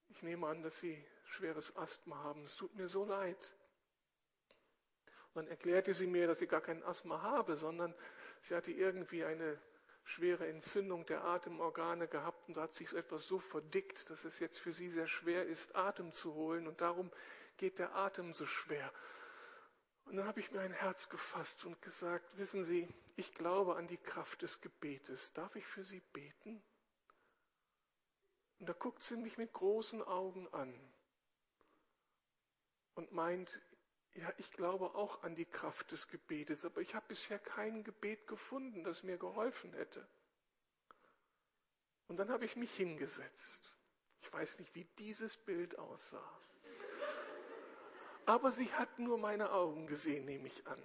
Ich 0.09 0.22
nehme 0.22 0.47
an, 0.47 0.62
dass 0.62 0.78
Sie 0.78 1.07
schweres 1.26 1.76
Asthma 1.76 2.22
haben. 2.22 2.45
Es 2.45 2.57
tut 2.57 2.74
mir 2.74 2.89
so 2.89 3.05
leid. 3.05 3.55
Und 5.28 5.45
dann 5.45 5.49
erklärte 5.49 5.95
sie 5.95 6.07
mir, 6.07 6.26
dass 6.26 6.39
sie 6.39 6.47
gar 6.47 6.61
kein 6.61 6.83
Asthma 6.83 7.22
habe, 7.22 7.57
sondern 7.57 7.95
sie 8.41 8.55
hatte 8.55 8.70
irgendwie 8.70 9.24
eine 9.24 9.59
schwere 10.05 10.48
Entzündung 10.48 11.07
der 11.07 11.24
Atemorgane 11.24 12.09
gehabt 12.09 12.48
und 12.48 12.57
da 12.57 12.62
hat 12.62 12.74
sich 12.74 12.92
etwas 12.92 13.26
so 13.26 13.38
verdickt, 13.38 14.11
dass 14.11 14.24
es 14.24 14.38
jetzt 14.38 14.59
für 14.59 14.72
sie 14.72 14.90
sehr 14.90 15.07
schwer 15.09 15.46
ist, 15.46 15.74
Atem 15.76 16.12
zu 16.12 16.34
holen 16.34 16.66
und 16.66 16.80
darum 16.80 17.11
geht 17.57 17.78
der 17.78 17.94
Atem 17.94 18.32
so 18.32 18.46
schwer. 18.46 18.92
Und 20.05 20.16
dann 20.16 20.26
habe 20.26 20.40
ich 20.40 20.50
mir 20.50 20.61
ein 20.61 20.72
Herz 20.72 21.09
gefasst 21.09 21.64
und 21.64 21.80
gesagt, 21.80 22.36
wissen 22.36 22.64
Sie, 22.64 22.92
ich 23.16 23.32
glaube 23.34 23.76
an 23.76 23.86
die 23.86 23.98
Kraft 23.98 24.42
des 24.42 24.61
Gebetes. 24.61 25.32
Darf 25.32 25.55
ich 25.55 25.64
für 25.64 25.84
Sie 25.84 26.00
beten? 26.12 26.62
Und 28.62 28.68
da 28.68 28.74
guckt 28.74 29.03
sie 29.03 29.16
mich 29.16 29.38
mit 29.38 29.53
großen 29.53 30.03
Augen 30.03 30.46
an 30.55 30.72
und 32.94 33.11
meint, 33.11 33.61
ja, 34.15 34.33
ich 34.37 34.53
glaube 34.53 34.95
auch 34.95 35.23
an 35.23 35.35
die 35.35 35.47
Kraft 35.47 35.91
des 35.91 36.09
Gebetes, 36.09 36.65
aber 36.65 36.81
ich 36.81 36.95
habe 36.95 37.07
bisher 37.09 37.39
kein 37.39 37.83
Gebet 37.83 38.27
gefunden, 38.27 38.85
das 38.85 39.03
mir 39.03 39.17
geholfen 39.17 39.73
hätte. 39.73 40.07
Und 42.09 42.19
dann 42.19 42.31
habe 42.31 42.45
ich 42.45 42.57
mich 42.57 42.75
hingesetzt. 42.75 43.75
Ich 44.21 44.33
weiß 44.33 44.59
nicht, 44.59 44.75
wie 44.75 44.85
dieses 44.99 45.37
Bild 45.37 45.79
aussah. 45.79 46.41
Aber 48.27 48.53
sie 48.53 48.73
hat 48.75 48.99
nur 48.99 49.19
meine 49.19 49.51
Augen 49.51 49.87
gesehen, 49.87 50.27
nehme 50.27 50.47
ich 50.47 50.67
an. 50.67 50.83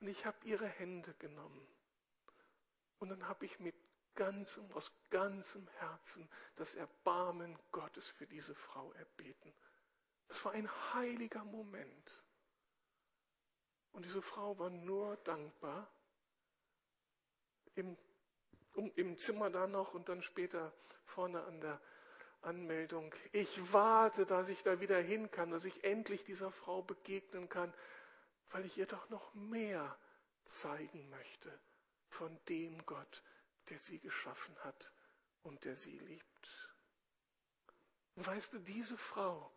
Und 0.00 0.08
ich 0.08 0.24
habe 0.24 0.38
ihre 0.44 0.66
Hände 0.66 1.12
genommen. 1.14 1.66
Und 2.98 3.08
dann 3.10 3.28
habe 3.28 3.44
ich 3.44 3.58
mit 3.58 3.74
ganzem, 4.14 4.70
aus 4.72 4.92
ganzem 5.10 5.66
Herzen 5.78 6.28
das 6.56 6.74
Erbarmen 6.74 7.58
Gottes 7.72 8.08
für 8.08 8.26
diese 8.26 8.54
Frau 8.54 8.92
erbeten. 8.92 9.52
Es 10.28 10.44
war 10.44 10.52
ein 10.52 10.70
heiliger 10.94 11.44
Moment. 11.44 12.24
Und 13.94 14.04
diese 14.04 14.22
Frau 14.22 14.58
war 14.58 14.70
nur 14.70 15.16
dankbar. 15.18 15.88
Im, 17.76 17.96
um, 18.74 18.92
Im 18.96 19.16
Zimmer 19.18 19.50
da 19.50 19.66
noch 19.66 19.94
und 19.94 20.08
dann 20.08 20.20
später 20.22 20.72
vorne 21.04 21.42
an 21.44 21.60
der 21.60 21.80
Anmeldung. 22.42 23.14
Ich 23.32 23.72
warte, 23.72 24.26
dass 24.26 24.48
ich 24.48 24.62
da 24.62 24.80
wieder 24.80 25.00
hin 25.00 25.30
kann, 25.30 25.50
dass 25.50 25.64
ich 25.64 25.84
endlich 25.84 26.24
dieser 26.24 26.50
Frau 26.50 26.82
begegnen 26.82 27.48
kann, 27.48 27.72
weil 28.50 28.64
ich 28.66 28.76
ihr 28.76 28.86
doch 28.86 29.08
noch 29.10 29.32
mehr 29.34 29.96
zeigen 30.44 31.08
möchte 31.10 31.56
von 32.08 32.36
dem 32.48 32.84
Gott, 32.86 33.22
der 33.68 33.78
sie 33.78 34.00
geschaffen 34.00 34.56
hat 34.64 34.92
und 35.42 35.64
der 35.64 35.76
sie 35.76 35.98
liebt. 35.98 36.74
Und 38.16 38.26
weißt 38.26 38.54
du, 38.54 38.58
diese 38.58 38.98
Frau 38.98 39.52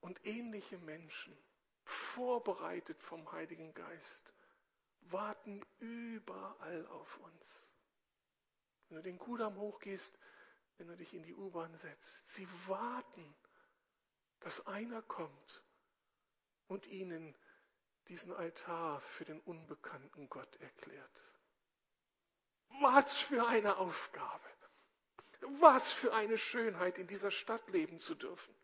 und 0.00 0.24
ähnliche 0.26 0.78
Menschen, 0.78 1.36
vorbereitet 1.84 3.02
vom 3.02 3.30
Heiligen 3.32 3.74
Geist, 3.74 4.34
warten 5.02 5.64
überall 5.78 6.86
auf 6.86 7.18
uns. 7.18 7.66
Wenn 8.88 8.96
du 8.96 9.02
den 9.02 9.18
Kudamm 9.18 9.56
hochgehst, 9.56 10.18
wenn 10.78 10.88
du 10.88 10.96
dich 10.96 11.14
in 11.14 11.22
die 11.22 11.34
U-Bahn 11.34 11.76
setzt, 11.76 12.32
sie 12.32 12.48
warten, 12.66 13.34
dass 14.40 14.66
einer 14.66 15.02
kommt 15.02 15.62
und 16.66 16.86
ihnen 16.86 17.34
diesen 18.08 18.32
Altar 18.32 19.00
für 19.00 19.24
den 19.24 19.40
unbekannten 19.40 20.28
Gott 20.28 20.56
erklärt. 20.56 21.22
Was 22.80 23.16
für 23.16 23.46
eine 23.46 23.76
Aufgabe! 23.76 24.48
Was 25.60 25.92
für 25.92 26.14
eine 26.14 26.38
Schönheit, 26.38 26.98
in 26.98 27.08
dieser 27.08 27.30
Stadt 27.30 27.68
leben 27.68 27.98
zu 27.98 28.14
dürfen. 28.14 28.54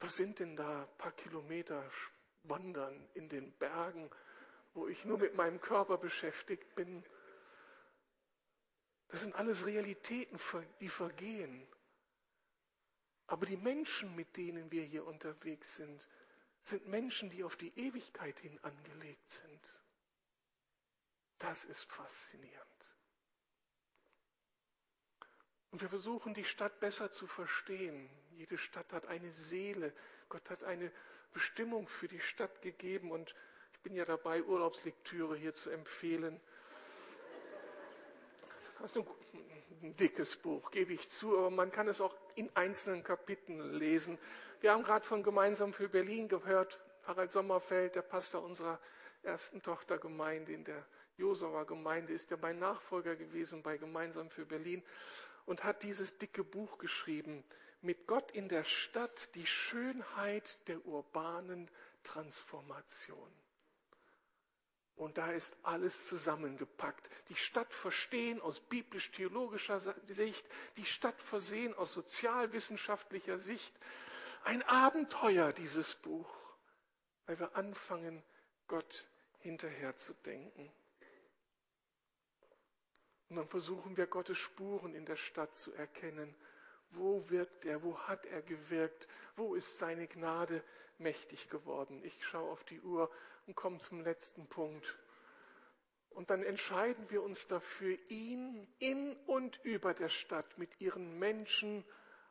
Was 0.00 0.16
sind 0.16 0.38
denn 0.38 0.56
da 0.56 0.82
ein 0.82 0.98
paar 0.98 1.12
Kilometer 1.12 1.82
wandern 2.44 3.08
in 3.14 3.28
den 3.28 3.52
Bergen, 3.52 4.10
wo 4.74 4.88
ich 4.88 5.04
nur 5.04 5.18
mit 5.18 5.34
meinem 5.34 5.60
Körper 5.60 5.96
beschäftigt 5.96 6.74
bin? 6.74 7.04
Das 9.08 9.22
sind 9.22 9.34
alles 9.34 9.64
Realitäten, 9.64 10.38
die 10.80 10.88
vergehen. 10.88 11.66
Aber 13.28 13.46
die 13.46 13.56
Menschen, 13.56 14.14
mit 14.14 14.36
denen 14.36 14.70
wir 14.70 14.82
hier 14.82 15.06
unterwegs 15.06 15.76
sind, 15.76 16.08
sind 16.60 16.86
Menschen, 16.88 17.30
die 17.30 17.44
auf 17.44 17.56
die 17.56 17.72
Ewigkeit 17.78 18.38
hin 18.40 18.58
angelegt 18.62 19.30
sind. 19.30 19.72
Das 21.38 21.64
ist 21.64 21.90
faszinierend. 21.90 22.95
Und 25.70 25.80
wir 25.80 25.88
versuchen, 25.88 26.34
die 26.34 26.44
Stadt 26.44 26.80
besser 26.80 27.10
zu 27.10 27.26
verstehen. 27.26 28.08
Jede 28.32 28.58
Stadt 28.58 28.92
hat 28.92 29.06
eine 29.06 29.32
Seele. 29.32 29.92
Gott 30.28 30.48
hat 30.50 30.64
eine 30.64 30.90
Bestimmung 31.32 31.88
für 31.88 32.08
die 32.08 32.20
Stadt 32.20 32.62
gegeben. 32.62 33.10
Und 33.10 33.34
ich 33.72 33.80
bin 33.80 33.94
ja 33.94 34.04
dabei, 34.04 34.42
Urlaubslektüre 34.42 35.36
hier 35.36 35.54
zu 35.54 35.70
empfehlen. 35.70 36.40
Das 38.80 38.94
ist 38.94 39.06
ein 39.82 39.96
dickes 39.96 40.36
Buch, 40.36 40.70
gebe 40.70 40.92
ich 40.92 41.08
zu, 41.08 41.36
aber 41.38 41.50
man 41.50 41.72
kann 41.72 41.88
es 41.88 42.00
auch 42.00 42.14
in 42.34 42.54
einzelnen 42.54 43.02
Kapiteln 43.02 43.72
lesen. 43.74 44.18
Wir 44.60 44.72
haben 44.72 44.82
gerade 44.82 45.04
von 45.04 45.22
Gemeinsam 45.22 45.72
für 45.72 45.88
Berlin 45.88 46.28
gehört. 46.28 46.80
Harald 47.04 47.30
Sommerfeld, 47.30 47.94
der 47.94 48.02
Pastor 48.02 48.42
unserer 48.42 48.80
ersten 49.22 49.62
Tochtergemeinde 49.62 50.52
in 50.52 50.64
der 50.64 50.84
Josauer 51.16 51.66
Gemeinde, 51.66 52.12
ist 52.12 52.30
ja 52.30 52.36
mein 52.40 52.58
Nachfolger 52.58 53.16
gewesen 53.16 53.62
bei 53.62 53.76
Gemeinsam 53.76 54.30
für 54.30 54.44
Berlin 54.44 54.82
und 55.46 55.64
hat 55.64 55.82
dieses 55.82 56.18
dicke 56.18 56.44
Buch 56.44 56.78
geschrieben, 56.78 57.44
mit 57.80 58.06
Gott 58.06 58.32
in 58.32 58.48
der 58.48 58.64
Stadt 58.64 59.34
die 59.34 59.46
Schönheit 59.46 60.58
der 60.68 60.84
urbanen 60.86 61.70
Transformation. 62.02 63.32
Und 64.96 65.18
da 65.18 65.30
ist 65.30 65.56
alles 65.62 66.08
zusammengepackt. 66.08 67.10
Die 67.28 67.36
Stadt 67.36 67.72
verstehen 67.72 68.40
aus 68.40 68.60
biblisch-theologischer 68.60 69.78
Sicht, 70.08 70.46
die 70.78 70.86
Stadt 70.86 71.20
versehen 71.20 71.74
aus 71.74 71.92
sozialwissenschaftlicher 71.92 73.38
Sicht. 73.38 73.78
Ein 74.44 74.62
Abenteuer, 74.62 75.52
dieses 75.52 75.94
Buch, 75.96 76.34
weil 77.26 77.38
wir 77.38 77.54
anfangen, 77.56 78.22
Gott 78.68 79.06
hinterher 79.38 79.96
zu 79.96 80.14
denken. 80.14 80.72
Und 83.28 83.36
dann 83.36 83.48
versuchen 83.48 83.96
wir 83.96 84.06
Gottes 84.06 84.38
Spuren 84.38 84.94
in 84.94 85.04
der 85.04 85.16
Stadt 85.16 85.56
zu 85.56 85.72
erkennen. 85.74 86.34
Wo 86.90 87.28
wirkt 87.28 87.64
er? 87.64 87.82
Wo 87.82 87.98
hat 87.98 88.24
er 88.26 88.42
gewirkt? 88.42 89.08
Wo 89.34 89.54
ist 89.54 89.78
seine 89.78 90.06
Gnade 90.06 90.62
mächtig 90.98 91.48
geworden? 91.50 92.02
Ich 92.04 92.24
schaue 92.24 92.50
auf 92.50 92.64
die 92.64 92.80
Uhr 92.80 93.10
und 93.46 93.56
komme 93.56 93.78
zum 93.78 94.00
letzten 94.00 94.46
Punkt. 94.46 94.96
Und 96.10 96.30
dann 96.30 96.42
entscheiden 96.42 97.10
wir 97.10 97.22
uns 97.22 97.46
dafür, 97.46 97.98
ihn 98.08 98.66
in 98.78 99.14
und 99.26 99.60
über 99.64 99.92
der 99.92 100.08
Stadt 100.08 100.56
mit 100.56 100.80
ihren 100.80 101.18
Menschen 101.18 101.84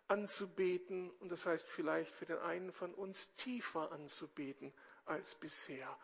anzubeten. 0.08 1.12
Und 1.20 1.32
das 1.32 1.46
heißt 1.46 1.68
vielleicht 1.68 2.16
für 2.16 2.26
den 2.26 2.40
einen 2.40 2.72
von 2.72 2.94
uns 2.94 3.36
tiefer 3.36 3.92
anzubeten 3.92 4.74
als 5.06 5.36
bisher. 5.36 5.96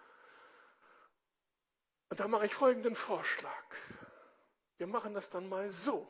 Und 2.10 2.20
da 2.20 2.28
mache 2.28 2.46
ich 2.46 2.54
folgenden 2.54 2.94
Vorschlag. 2.94 3.76
Wir 4.82 4.88
machen 4.88 5.14
das 5.14 5.30
dann 5.30 5.48
mal 5.48 5.70
so. 5.70 6.10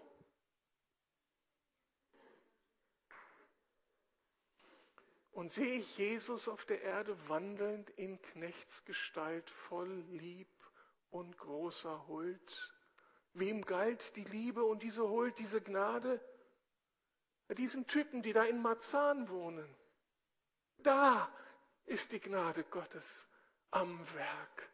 Und 5.34 5.52
sehe 5.52 5.80
ich 5.80 5.98
Jesus 5.98 6.48
auf 6.48 6.64
der 6.64 6.82
Erde 6.82 7.18
wandelnd 7.28 7.90
in 7.90 8.22
Knechtsgestalt 8.22 9.50
voll 9.50 9.92
Lieb 10.12 10.48
und 11.10 11.38
großer 11.38 12.08
Huld. 12.08 12.74
Wem 13.34 13.62
galt 13.66 14.16
die 14.16 14.24
Liebe 14.24 14.64
und 14.64 14.84
diese 14.84 15.04
Huld, 15.06 15.38
diese 15.38 15.60
Gnade? 15.60 16.22
Diesen 17.50 17.88
Typen, 17.88 18.22
die 18.22 18.32
da 18.32 18.46
in 18.46 18.62
Marzahn 18.62 19.28
wohnen. 19.28 19.76
Da 20.78 21.30
ist 21.88 22.14
die 22.14 22.22
Gnade 22.22 22.64
Gottes 22.64 23.28
am 23.70 24.00
Werk. 24.16 24.71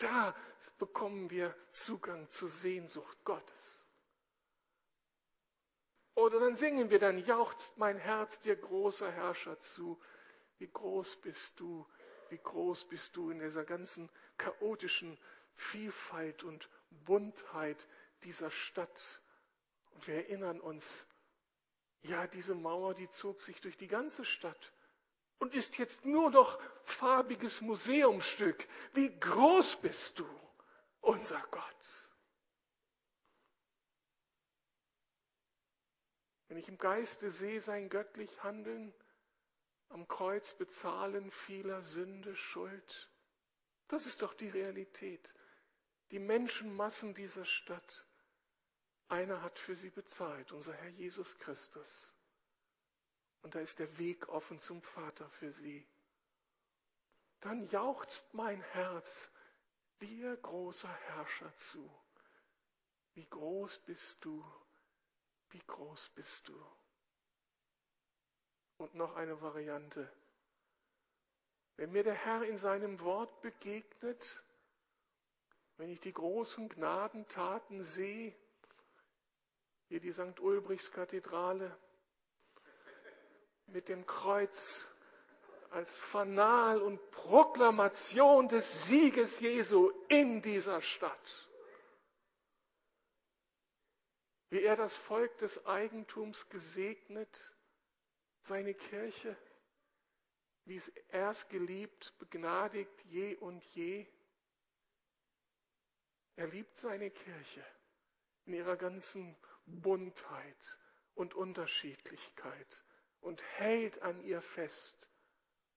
Da 0.00 0.34
bekommen 0.78 1.30
wir 1.30 1.54
Zugang 1.70 2.28
zur 2.30 2.48
Sehnsucht 2.48 3.22
Gottes. 3.24 3.86
Oder 6.14 6.40
dann 6.40 6.54
singen 6.54 6.90
wir, 6.90 6.98
dann 6.98 7.18
jauchzt 7.18 7.78
mein 7.78 7.98
Herz 7.98 8.40
dir 8.40 8.56
großer 8.56 9.10
Herrscher 9.10 9.58
zu. 9.58 10.00
Wie 10.58 10.68
groß 10.68 11.16
bist 11.16 11.60
du, 11.60 11.86
wie 12.30 12.38
groß 12.38 12.88
bist 12.88 13.16
du 13.16 13.30
in 13.30 13.40
dieser 13.40 13.64
ganzen 13.64 14.10
chaotischen 14.36 15.18
Vielfalt 15.54 16.44
und 16.44 16.70
Buntheit 17.04 17.86
dieser 18.22 18.50
Stadt. 18.50 19.22
Und 19.90 20.06
wir 20.06 20.14
erinnern 20.14 20.60
uns, 20.60 21.06
ja, 22.02 22.26
diese 22.26 22.54
Mauer, 22.54 22.94
die 22.94 23.08
zog 23.10 23.42
sich 23.42 23.60
durch 23.60 23.76
die 23.76 23.86
ganze 23.86 24.24
Stadt 24.24 24.72
und 25.40 25.54
ist 25.54 25.78
jetzt 25.78 26.04
nur 26.04 26.30
noch 26.30 26.60
farbiges 26.84 27.60
Museumstück. 27.62 28.68
Wie 28.92 29.18
groß 29.18 29.76
bist 29.80 30.20
du, 30.20 30.28
unser 31.00 31.40
Gott? 31.50 32.10
Wenn 36.46 36.58
ich 36.58 36.68
im 36.68 36.78
Geiste 36.78 37.30
sehe 37.30 37.60
sein 37.60 37.88
göttlich 37.88 38.42
Handeln, 38.42 38.94
am 39.88 40.06
Kreuz 40.06 40.52
bezahlen 40.52 41.30
vieler 41.30 41.82
Sünde 41.82 42.36
Schuld, 42.36 43.10
das 43.88 44.06
ist 44.06 44.22
doch 44.22 44.34
die 44.34 44.48
Realität. 44.48 45.34
Die 46.10 46.18
Menschenmassen 46.18 47.14
dieser 47.14 47.44
Stadt, 47.44 48.06
einer 49.08 49.42
hat 49.42 49.58
für 49.58 49.74
sie 49.74 49.90
bezahlt, 49.90 50.52
unser 50.52 50.74
Herr 50.74 50.90
Jesus 50.90 51.38
Christus. 51.38 52.12
Und 53.42 53.54
da 53.54 53.60
ist 53.60 53.78
der 53.78 53.98
Weg 53.98 54.28
offen 54.28 54.60
zum 54.60 54.82
Vater 54.82 55.28
für 55.30 55.52
sie. 55.52 55.86
Dann 57.40 57.66
jauchzt 57.68 58.34
mein 58.34 58.60
Herz 58.60 59.30
dir, 60.00 60.36
großer 60.36 60.92
Herrscher, 60.92 61.54
zu. 61.56 61.90
Wie 63.14 63.26
groß 63.26 63.78
bist 63.80 64.24
du, 64.24 64.44
wie 65.50 65.62
groß 65.66 66.10
bist 66.10 66.48
du? 66.48 66.66
Und 68.76 68.94
noch 68.94 69.16
eine 69.16 69.40
Variante. 69.40 70.10
Wenn 71.76 71.92
mir 71.92 72.04
der 72.04 72.14
Herr 72.14 72.44
in 72.44 72.56
seinem 72.56 73.00
Wort 73.00 73.40
begegnet, 73.40 74.44
wenn 75.76 75.88
ich 75.88 76.00
die 76.00 76.12
großen 76.12 76.68
Gnadentaten 76.68 77.82
sehe, 77.82 78.34
hier 79.88 80.00
die 80.00 80.12
St. 80.12 80.38
Ulbrichs 80.40 80.92
Kathedrale 80.92 81.76
mit 83.72 83.88
dem 83.88 84.06
Kreuz 84.06 84.88
als 85.70 85.96
Fanal 85.96 86.80
und 86.82 87.10
Proklamation 87.10 88.48
des 88.48 88.86
Sieges 88.86 89.40
Jesu 89.40 89.92
in 90.08 90.42
dieser 90.42 90.82
Stadt 90.82 91.50
wie 94.50 94.62
er 94.62 94.76
das 94.76 94.96
Volk 94.96 95.38
des 95.38 95.64
Eigentums 95.64 96.48
gesegnet, 96.48 97.54
seine 98.42 98.74
Kirche, 98.74 99.36
wie 100.64 100.76
es 100.76 100.88
erst 101.08 101.48
geliebt, 101.50 102.12
begnadigt 102.18 103.04
je 103.04 103.36
und 103.36 103.64
je. 103.74 104.06
Er 106.34 106.48
liebt 106.48 106.76
seine 106.76 107.10
Kirche 107.10 107.64
in 108.44 108.54
ihrer 108.54 108.76
ganzen 108.76 109.36
Buntheit 109.66 110.78
und 111.14 111.34
Unterschiedlichkeit 111.34 112.82
und 113.20 113.42
hält 113.58 114.02
an 114.02 114.20
ihr 114.22 114.42
fest, 114.42 115.08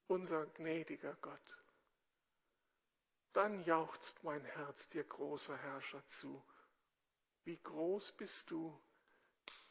unser 0.08 0.46
gnädiger 0.48 1.16
Gott. 1.22 1.64
Dann 3.34 3.64
jauchzt 3.64 4.24
mein 4.24 4.44
Herz 4.46 4.90
dir 4.90 5.04
großer 5.04 5.58
Herrscher 5.58 6.06
zu 6.06 6.44
wie 7.46 7.58
groß 7.58 8.14
bist 8.14 8.52
du? 8.52 8.80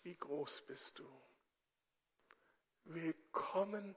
Wie 0.02 0.14
groß 0.14 0.62
bist 0.66 0.98
du? 0.98 1.08
Willkommen 2.84 3.96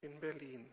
in 0.00 0.18
Berlin, 0.18 0.68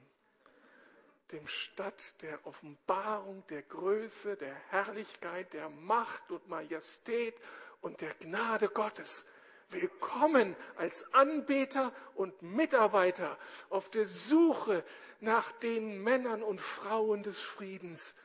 dem 1.32 1.48
Stadt 1.48 2.20
der 2.24 2.44
Offenbarung, 2.48 3.46
der 3.48 3.62
Größe, 3.62 4.36
der 4.36 4.56
Herrlichkeit, 4.72 5.54
der 5.54 5.70
Macht 5.70 6.32
und 6.32 6.48
Majestät 6.48 7.36
und 7.82 8.02
der 8.02 8.16
Gnade 8.16 8.70
Gottes. 8.70 9.26
Willkommen 9.70 10.56
als 10.76 11.14
Anbeter 11.14 11.92
und 12.14 12.42
Mitarbeiter 12.42 13.38
auf 13.70 13.90
der 13.90 14.06
Suche 14.06 14.84
nach 15.20 15.52
den 15.54 16.02
Männern 16.02 16.44
und 16.44 16.62
Frauen 16.62 17.24
des 17.24 17.40
Friedens, 17.40 18.16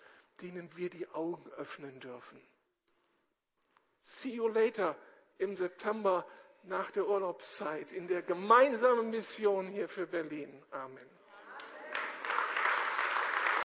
denen 0.41 0.76
wir 0.76 0.91
die 0.91 1.09
Augen 1.09 1.51
öffnen 1.53 1.99
dürfen. 2.01 2.41
See 4.03 4.34
you 4.34 4.49
later 4.49 4.97
im 5.38 5.57
September 5.57 6.26
nach 6.64 6.91
der 6.91 7.07
Urlaubszeit 7.09 7.93
in 7.93 8.07
der 8.07 8.22
gemeinsamen 8.22 9.11
Mission 9.11 9.68
hier 9.68 9.88
für 9.88 10.07
Berlin. 10.07 10.62
Amen. 10.70 11.20